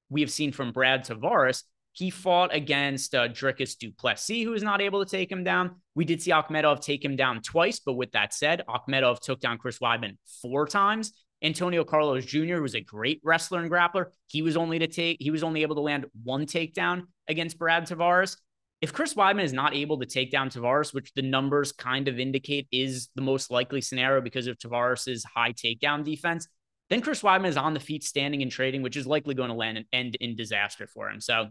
we 0.10 0.22
have 0.22 0.32
seen 0.32 0.52
from 0.52 0.72
Brad 0.72 1.06
Tavares, 1.06 1.64
he 1.94 2.10
fought 2.10 2.54
against 2.54 3.14
uh, 3.14 3.28
Dricus 3.28 3.78
Du 3.78 3.92
Plessis, 3.92 4.44
who 4.44 4.52
was 4.52 4.64
not 4.64 4.82
able 4.82 5.04
to 5.04 5.10
take 5.10 5.32
him 5.32 5.44
down. 5.44 5.76
We 5.96 6.06
did 6.06 6.22
see 6.22 6.32
Akhmedov 6.32 6.82
take 6.82 7.04
him 7.04 7.16
down 7.16 7.42
twice, 7.42 7.80
but 7.80 7.94
with 7.94 8.12
that 8.14 8.34
said, 8.34 8.64
Akhmedov 8.68 9.20
took 9.20 9.40
down 9.40 9.58
Chris 9.58 9.80
Weidman 9.80 10.18
four 10.42 10.68
times. 10.68 11.12
Antonio 11.44 11.84
Carlos 11.84 12.26
Jr., 12.26 12.62
was 12.62 12.76
a 12.76 12.82
great 12.82 13.20
wrestler 13.24 13.62
and 13.62 13.72
grappler, 13.72 14.08
he 14.28 14.42
was 14.42 14.56
only 14.56 14.80
to 14.80 14.88
take 14.88 15.18
he 15.20 15.32
was 15.32 15.44
only 15.44 15.64
able 15.64 15.76
to 15.76 15.82
land 15.82 16.06
one 16.24 16.46
takedown 16.46 17.04
against 17.28 17.58
Brad 17.58 17.88
Tavares. 17.88 18.38
If 18.82 18.94
Chris 18.94 19.14
Weidman 19.14 19.44
is 19.44 19.54
not 19.54 19.76
able 19.76 20.00
to 20.00 20.06
take 20.06 20.32
down 20.32 20.50
Tavares, 20.50 20.94
which 20.94 21.14
the 21.14 21.22
numbers 21.22 21.72
kind 21.72 22.08
of 22.08 22.20
indicate 22.20 22.68
is 22.72 23.10
the 23.16 23.22
most 23.22 23.52
likely 23.52 23.82
scenario 23.82 24.22
because 24.22 24.48
of 24.48 24.58
Tavares's 24.58 25.24
high 25.24 25.52
takedown 25.52 26.04
defense, 26.04 26.48
then 26.90 27.02
Chris 27.02 27.22
Weidman 27.22 27.48
is 27.48 27.58
on 27.58 27.74
the 27.74 27.80
feet 27.80 28.04
standing 28.04 28.42
and 28.42 28.52
trading, 28.52 28.82
which 28.82 28.98
is 28.98 29.06
likely 29.06 29.36
going 29.36 29.50
to 29.50 29.56
land 29.56 29.78
and 29.78 29.86
end 29.94 30.16
in 30.16 30.36
disaster 30.36 30.88
for 30.88 31.10
him. 31.10 31.22
So 31.22 31.50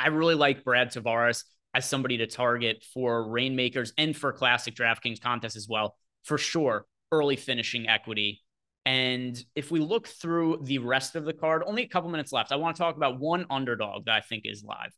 I 0.00 0.08
really 0.08 0.34
like 0.34 0.64
Brad 0.64 0.92
Tavares 0.92 1.44
as 1.74 1.88
somebody 1.88 2.18
to 2.18 2.26
target 2.26 2.84
for 2.94 3.24
Reignmakers 3.24 3.92
and 3.98 4.16
for 4.16 4.32
classic 4.32 4.74
DraftKings 4.74 5.20
contests 5.20 5.56
as 5.56 5.68
well. 5.68 5.96
For 6.24 6.38
sure, 6.38 6.86
early 7.12 7.36
finishing 7.36 7.88
equity. 7.88 8.42
And 8.86 9.42
if 9.54 9.70
we 9.70 9.80
look 9.80 10.08
through 10.08 10.60
the 10.62 10.78
rest 10.78 11.16
of 11.16 11.24
the 11.24 11.32
card, 11.32 11.62
only 11.66 11.82
a 11.82 11.88
couple 11.88 12.10
minutes 12.10 12.32
left. 12.32 12.50
I 12.50 12.56
want 12.56 12.76
to 12.76 12.82
talk 12.82 12.96
about 12.96 13.20
one 13.20 13.46
underdog 13.50 14.06
that 14.06 14.14
I 14.14 14.20
think 14.20 14.44
is 14.46 14.64
live. 14.64 14.92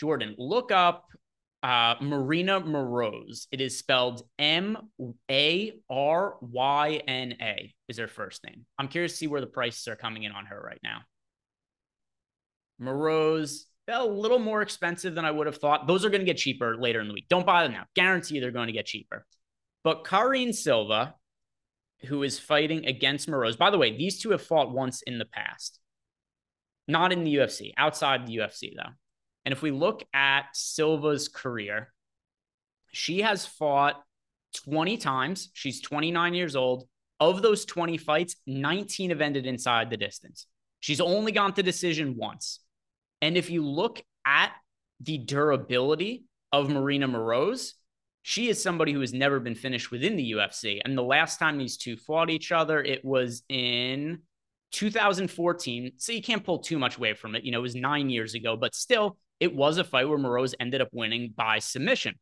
Jordan, 0.00 0.34
look 0.38 0.72
up 0.72 1.06
uh, 1.62 1.94
Maryna 1.96 2.64
Moroz. 2.64 3.46
It 3.52 3.60
is 3.60 3.78
spelled 3.78 4.22
M 4.38 4.76
A 5.30 5.72
R 5.88 6.36
Y 6.40 7.00
N 7.06 7.36
A, 7.40 7.72
is 7.88 7.98
her 7.98 8.08
first 8.08 8.44
name. 8.44 8.66
I'm 8.78 8.88
curious 8.88 9.12
to 9.12 9.18
see 9.18 9.26
where 9.28 9.40
the 9.40 9.46
prices 9.46 9.86
are 9.86 9.96
coming 9.96 10.24
in 10.24 10.32
on 10.32 10.46
her 10.46 10.60
right 10.60 10.80
now. 10.82 11.02
Moroz 12.80 13.66
a 13.88 14.04
little 14.04 14.38
more 14.38 14.62
expensive 14.62 15.14
than 15.14 15.24
I 15.24 15.30
would 15.30 15.46
have 15.46 15.56
thought. 15.56 15.86
Those 15.86 16.04
are 16.04 16.10
going 16.10 16.20
to 16.20 16.26
get 16.26 16.36
cheaper 16.36 16.76
later 16.76 17.00
in 17.00 17.08
the 17.08 17.14
week. 17.14 17.28
Don't 17.28 17.46
buy 17.46 17.62
them 17.62 17.72
now. 17.72 17.84
Guarantee 17.94 18.40
they're 18.40 18.50
going 18.50 18.68
to 18.68 18.72
get 18.72 18.86
cheaper. 18.86 19.26
But 19.84 20.04
Karine 20.04 20.52
Silva, 20.52 21.14
who 22.06 22.22
is 22.22 22.38
fighting 22.38 22.86
against 22.86 23.28
Moroz, 23.28 23.58
by 23.58 23.70
the 23.70 23.78
way, 23.78 23.96
these 23.96 24.20
two 24.20 24.30
have 24.30 24.42
fought 24.42 24.72
once 24.72 25.02
in 25.02 25.18
the 25.18 25.24
past, 25.24 25.80
not 26.86 27.12
in 27.12 27.24
the 27.24 27.36
UFC, 27.36 27.72
outside 27.76 28.26
the 28.26 28.36
UFC, 28.36 28.74
though. 28.76 28.92
And 29.44 29.52
if 29.52 29.62
we 29.62 29.72
look 29.72 30.04
at 30.14 30.46
Silva's 30.54 31.28
career, 31.28 31.92
she 32.92 33.22
has 33.22 33.44
fought 33.46 34.00
20 34.64 34.96
times. 34.98 35.50
She's 35.52 35.80
29 35.80 36.34
years 36.34 36.54
old. 36.54 36.86
Of 37.18 37.42
those 37.42 37.64
20 37.64 37.98
fights, 37.98 38.36
19 38.46 39.10
have 39.10 39.20
ended 39.20 39.46
inside 39.46 39.90
the 39.90 39.96
distance. 39.96 40.46
She's 40.80 41.00
only 41.00 41.32
gone 41.32 41.54
to 41.54 41.62
decision 41.62 42.16
once. 42.16 42.60
And 43.22 43.38
if 43.38 43.48
you 43.48 43.64
look 43.64 44.02
at 44.26 44.52
the 45.00 45.16
durability 45.16 46.24
of 46.52 46.68
Maryna 46.68 47.10
Moroz, 47.10 47.72
she 48.22 48.48
is 48.48 48.62
somebody 48.62 48.92
who 48.92 49.00
has 49.00 49.14
never 49.14 49.40
been 49.40 49.54
finished 49.54 49.90
within 49.90 50.16
the 50.16 50.32
UFC. 50.32 50.80
And 50.84 50.98
the 50.98 51.02
last 51.02 51.38
time 51.38 51.56
these 51.56 51.76
two 51.76 51.96
fought 51.96 52.30
each 52.30 52.52
other, 52.52 52.82
it 52.82 53.04
was 53.04 53.42
in 53.48 54.20
2014. 54.72 55.92
So 55.96 56.12
you 56.12 56.22
can't 56.22 56.44
pull 56.44 56.58
too 56.58 56.78
much 56.78 56.98
away 56.98 57.14
from 57.14 57.34
it. 57.34 57.44
You 57.44 57.52
know, 57.52 57.58
it 57.58 57.62
was 57.62 57.74
nine 57.74 58.10
years 58.10 58.34
ago, 58.34 58.56
but 58.56 58.74
still, 58.74 59.16
it 59.40 59.54
was 59.54 59.78
a 59.78 59.84
fight 59.84 60.08
where 60.08 60.18
Moroz 60.18 60.54
ended 60.60 60.80
up 60.80 60.88
winning 60.92 61.32
by 61.36 61.58
submission. 61.58 62.14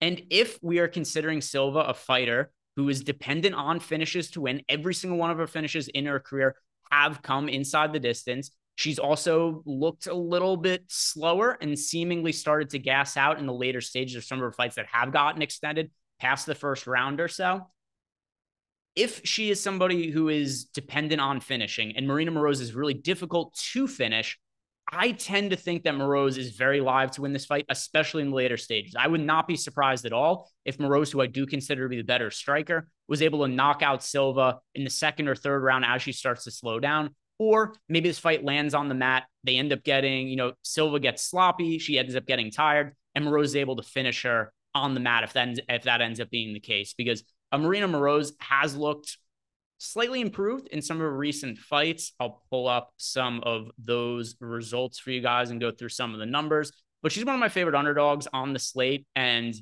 And 0.00 0.22
if 0.30 0.58
we 0.62 0.78
are 0.78 0.88
considering 0.88 1.40
Silva 1.40 1.80
a 1.80 1.94
fighter 1.94 2.50
who 2.76 2.88
is 2.88 3.02
dependent 3.02 3.54
on 3.54 3.78
finishes 3.78 4.30
to 4.30 4.40
win, 4.40 4.62
every 4.68 4.94
single 4.94 5.18
one 5.18 5.30
of 5.30 5.38
her 5.38 5.46
finishes 5.46 5.88
in 5.88 6.06
her 6.06 6.18
career 6.18 6.56
have 6.90 7.22
come 7.22 7.48
inside 7.48 7.92
the 7.92 8.00
distance. 8.00 8.50
She's 8.82 8.98
also 8.98 9.62
looked 9.64 10.08
a 10.08 10.14
little 10.14 10.56
bit 10.56 10.82
slower 10.88 11.56
and 11.60 11.78
seemingly 11.78 12.32
started 12.32 12.70
to 12.70 12.80
gas 12.80 13.16
out 13.16 13.38
in 13.38 13.46
the 13.46 13.54
later 13.54 13.80
stages 13.80 14.16
of 14.16 14.24
some 14.24 14.38
of 14.38 14.42
her 14.42 14.50
fights 14.50 14.74
that 14.74 14.86
have 14.86 15.12
gotten 15.12 15.40
extended 15.40 15.92
past 16.18 16.46
the 16.46 16.56
first 16.56 16.88
round 16.88 17.20
or 17.20 17.28
so. 17.28 17.68
If 18.96 19.20
she 19.22 19.50
is 19.50 19.60
somebody 19.60 20.10
who 20.10 20.28
is 20.28 20.64
dependent 20.64 21.20
on 21.20 21.38
finishing, 21.38 21.96
and 21.96 22.08
Maryna 22.08 22.30
Moroz 22.30 22.60
is 22.60 22.74
really 22.74 22.92
difficult 22.92 23.54
to 23.72 23.86
finish, 23.86 24.36
I 24.90 25.12
tend 25.12 25.50
to 25.50 25.56
think 25.56 25.84
that 25.84 25.94
Moroz 25.94 26.36
is 26.36 26.56
very 26.56 26.80
live 26.80 27.12
to 27.12 27.22
win 27.22 27.32
this 27.32 27.46
fight, 27.46 27.66
especially 27.68 28.22
in 28.22 28.30
the 28.30 28.36
later 28.36 28.56
stages. 28.56 28.96
I 28.98 29.06
would 29.06 29.20
not 29.20 29.46
be 29.46 29.54
surprised 29.54 30.06
at 30.06 30.12
all 30.12 30.50
if 30.64 30.78
Moroz, 30.78 31.12
who 31.12 31.20
I 31.20 31.28
do 31.28 31.46
consider 31.46 31.84
to 31.84 31.88
be 31.88 31.98
the 31.98 32.02
better 32.02 32.32
striker, 32.32 32.88
was 33.06 33.22
able 33.22 33.46
to 33.46 33.48
knock 33.48 33.80
out 33.80 34.02
Silva 34.02 34.58
in 34.74 34.82
the 34.82 34.90
second 34.90 35.28
or 35.28 35.36
third 35.36 35.62
round 35.62 35.84
as 35.84 36.02
she 36.02 36.10
starts 36.10 36.42
to 36.44 36.50
slow 36.50 36.80
down. 36.80 37.14
Or 37.42 37.74
maybe 37.88 38.08
this 38.08 38.20
fight 38.20 38.44
lands 38.44 38.72
on 38.72 38.88
the 38.88 38.94
mat. 38.94 39.24
They 39.42 39.56
end 39.56 39.72
up 39.72 39.82
getting, 39.82 40.28
you 40.28 40.36
know, 40.36 40.52
Silva 40.62 41.00
gets 41.00 41.24
sloppy. 41.24 41.80
She 41.80 41.98
ends 41.98 42.14
up 42.14 42.24
getting 42.24 42.52
tired, 42.52 42.94
and 43.16 43.24
Moroz 43.24 43.46
is 43.46 43.56
able 43.56 43.74
to 43.76 43.82
finish 43.82 44.22
her 44.22 44.52
on 44.76 44.94
the 44.94 45.00
mat 45.00 45.24
if 45.24 45.32
that 45.32 45.58
if 45.68 45.82
that 45.82 46.00
ends 46.00 46.20
up 46.20 46.30
being 46.30 46.54
the 46.54 46.60
case. 46.60 46.94
Because 46.96 47.24
Maryna 47.52 47.90
Moroz 47.90 48.30
has 48.38 48.76
looked 48.76 49.18
slightly 49.78 50.20
improved 50.20 50.68
in 50.68 50.80
some 50.82 50.98
of 50.98 51.00
her 51.00 51.16
recent 51.16 51.58
fights. 51.58 52.12
I'll 52.20 52.44
pull 52.48 52.68
up 52.68 52.92
some 52.96 53.40
of 53.42 53.72
those 53.76 54.36
results 54.38 55.00
for 55.00 55.10
you 55.10 55.20
guys 55.20 55.50
and 55.50 55.60
go 55.60 55.72
through 55.72 55.88
some 55.88 56.14
of 56.14 56.20
the 56.20 56.26
numbers. 56.26 56.70
But 57.02 57.10
she's 57.10 57.24
one 57.24 57.34
of 57.34 57.40
my 57.40 57.48
favorite 57.48 57.74
underdogs 57.74 58.28
on 58.32 58.52
the 58.52 58.60
slate, 58.60 59.04
and 59.16 59.52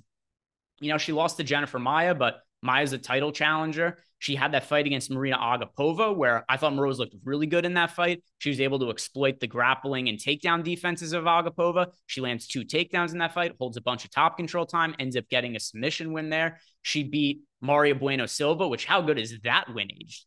you 0.81 0.91
know 0.93 0.99
she 0.99 1.13
lost 1.13 1.39
to 1.39 1.45
Jennifer 1.45 1.79
Maia, 1.79 2.15
but 2.15 2.41
Maia's 2.63 2.93
a 2.93 2.99
title 2.99 3.33
challenger. 3.33 3.99
She 4.19 4.35
had 4.35 4.53
that 4.53 4.67
fight 4.67 4.87
against 4.87 5.11
Marina 5.11 5.39
Agapova, 5.39 6.15
where 6.15 6.45
I 6.47 6.59
thought 6.59 6.75
Moroz 6.75 6.99
looked 6.99 7.15
really 7.25 7.47
good 7.47 7.65
in 7.65 7.73
that 7.75 7.93
fight. 7.93 8.23
She 8.39 8.51
was 8.51 8.61
able 8.61 8.79
to 8.81 8.91
exploit 8.91 9.41
the 9.41 9.47
grappling 9.47 10.11
and 10.11 10.19
takedown 10.19 10.63
defenses 10.63 11.15
of 11.15 11.25
Agapova. 11.25 11.87
She 12.07 12.21
lands 12.21 12.47
two 12.47 12.65
takedowns 12.65 13.13
in 13.13 13.19
that 13.19 13.33
fight, 13.33 13.55
holds 13.59 13.79
a 13.79 13.81
bunch 13.81 14.05
of 14.05 14.11
top 14.11 14.37
control 14.37 14.67
time, 14.67 14.95
ends 14.99 15.17
up 15.17 15.27
getting 15.31 15.57
a 15.57 15.61
submission 15.61 16.13
win 16.13 16.29
there. 16.29 16.61
She 16.83 17.03
beat 17.03 17.41
Mayra 17.65 17.99
Bueno 17.99 18.27
Silva, 18.27 18.69
which 18.69 18.85
how 18.85 19.01
good 19.01 19.19
is 19.19 19.39
that 19.45 19.73
win 19.75 19.89
aged? 19.91 20.27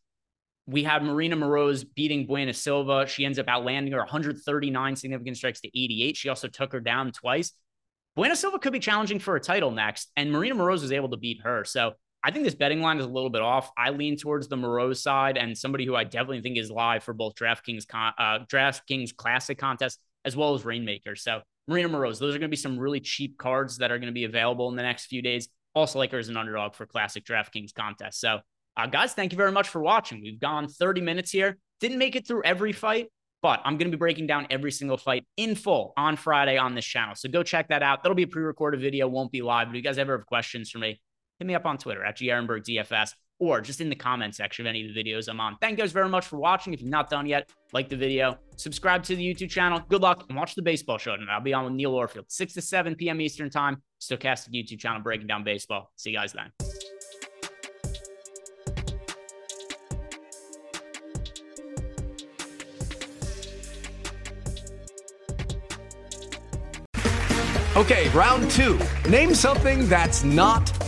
We 0.66 0.82
have 0.84 1.02
Maryna 1.02 1.34
Moroz 1.34 1.84
beating 1.94 2.26
Bueno 2.26 2.50
Silva. 2.50 3.06
She 3.06 3.24
ends 3.24 3.38
up 3.38 3.46
outlanding 3.46 3.92
her 3.92 3.98
139 4.00 4.96
significant 4.96 5.36
strikes 5.36 5.60
to 5.60 5.68
88. 5.68 6.16
She 6.16 6.28
also 6.28 6.48
took 6.48 6.72
her 6.72 6.80
down 6.80 7.12
twice. 7.12 7.52
Bueno 8.16 8.34
Silva 8.34 8.58
could 8.58 8.72
be 8.72 8.80
challenging 8.80 9.20
for 9.20 9.36
a 9.36 9.40
title 9.40 9.70
next, 9.70 10.10
and 10.16 10.30
Maryna 10.30 10.54
Moroz 10.54 10.82
was 10.82 10.92
able 10.92 11.10
to 11.10 11.16
beat 11.16 11.40
her. 11.42 11.64
So 11.64 11.92
I 12.24 12.30
think 12.30 12.46
this 12.46 12.54
betting 12.54 12.80
line 12.80 12.98
is 12.98 13.04
a 13.04 13.08
little 13.08 13.28
bit 13.28 13.42
off. 13.42 13.70
I 13.76 13.90
lean 13.90 14.16
towards 14.16 14.48
the 14.48 14.56
Moroz 14.56 14.96
side 14.96 15.36
and 15.36 15.56
somebody 15.56 15.84
who 15.84 15.94
I 15.94 16.04
definitely 16.04 16.40
think 16.40 16.56
is 16.56 16.70
live 16.70 17.04
for 17.04 17.12
both 17.12 17.34
DraftKings 17.34 17.86
con- 17.86 18.14
uh, 18.16 18.38
DraftKings 18.50 19.14
Classic 19.14 19.58
contest 19.58 20.00
as 20.24 20.34
well 20.34 20.54
as 20.54 20.62
Reignmaker. 20.62 21.18
So 21.18 21.42
Maryna 21.70 21.90
Moroz, 21.90 22.18
those 22.18 22.34
are 22.34 22.38
going 22.38 22.42
to 22.42 22.48
be 22.48 22.56
some 22.56 22.78
really 22.78 23.00
cheap 23.00 23.36
cards 23.36 23.76
that 23.76 23.92
are 23.92 23.98
going 23.98 24.08
to 24.08 24.14
be 24.14 24.24
available 24.24 24.70
in 24.70 24.76
the 24.76 24.82
next 24.82 25.06
few 25.06 25.20
days. 25.20 25.48
Also, 25.74 25.98
like 25.98 26.12
her 26.12 26.18
as 26.18 26.30
an 26.30 26.36
underdog 26.38 26.74
for 26.74 26.86
Classic 26.86 27.22
DraftKings 27.24 27.74
contest. 27.74 28.20
So, 28.20 28.40
uh, 28.76 28.86
guys, 28.86 29.12
thank 29.12 29.32
you 29.32 29.36
very 29.36 29.52
much 29.52 29.68
for 29.68 29.82
watching. 29.82 30.22
We've 30.22 30.40
gone 30.40 30.66
30 30.66 31.02
minutes 31.02 31.30
here. 31.30 31.58
Didn't 31.80 31.98
make 31.98 32.16
it 32.16 32.26
through 32.26 32.44
every 32.44 32.72
fight, 32.72 33.08
but 33.42 33.60
I'm 33.64 33.76
going 33.76 33.90
to 33.90 33.96
be 33.96 34.00
breaking 34.00 34.28
down 34.28 34.46
every 34.48 34.72
single 34.72 34.96
fight 34.96 35.26
in 35.36 35.54
full 35.56 35.92
on 35.98 36.16
Friday 36.16 36.56
on 36.56 36.74
this 36.74 36.86
channel. 36.86 37.14
So 37.16 37.28
go 37.28 37.42
check 37.42 37.68
that 37.68 37.82
out. 37.82 38.02
That'll 38.02 38.16
be 38.16 38.22
a 38.22 38.28
pre-recorded 38.28 38.80
video, 38.80 39.08
won't 39.08 39.30
be 39.30 39.42
live. 39.42 39.66
But 39.66 39.72
if 39.72 39.76
you 39.76 39.82
guys 39.82 39.98
ever 39.98 40.16
have 40.16 40.26
questions 40.26 40.70
for 40.70 40.78
me, 40.78 41.00
hit 41.38 41.46
me 41.46 41.54
up 41.54 41.66
on 41.66 41.78
Twitter 41.78 42.04
at 42.04 42.16
DFS 42.18 43.10
or 43.40 43.60
just 43.60 43.80
in 43.80 43.88
the 43.88 43.96
comment 43.96 44.34
section 44.34 44.64
of 44.64 44.70
any 44.70 44.86
of 44.86 44.94
the 44.94 45.02
videos 45.02 45.28
I'm 45.28 45.40
on. 45.40 45.56
Thank 45.60 45.78
you 45.78 45.84
guys 45.84 45.92
very 45.92 46.08
much 46.08 46.26
for 46.26 46.38
watching. 46.38 46.72
If 46.72 46.80
you've 46.80 46.90
not 46.90 47.10
done 47.10 47.26
yet, 47.26 47.50
like 47.72 47.88
the 47.88 47.96
video, 47.96 48.38
subscribe 48.56 49.02
to 49.04 49.16
the 49.16 49.34
YouTube 49.34 49.50
channel. 49.50 49.80
Good 49.88 50.02
luck 50.02 50.24
and 50.28 50.38
watch 50.38 50.54
the 50.54 50.62
baseball 50.62 50.98
show 50.98 51.16
tonight. 51.16 51.34
I'll 51.34 51.40
be 51.40 51.52
on 51.52 51.64
with 51.64 51.74
Neil 51.74 51.92
Orfield, 51.92 52.26
6 52.28 52.54
to 52.54 52.62
7 52.62 52.94
p.m. 52.94 53.20
Eastern 53.20 53.50
Time. 53.50 53.82
Stokastic 54.00 54.52
YouTube 54.52 54.78
channel 54.78 55.02
breaking 55.02 55.26
down 55.26 55.42
baseball. 55.44 55.90
See 55.96 56.10
you 56.10 56.18
guys 56.18 56.32
then. 56.32 56.50
Okay, 67.76 68.08
round 68.10 68.48
two. 68.52 68.78
Name 69.08 69.34
something 69.34 69.88
that's 69.88 70.22
not 70.22 70.83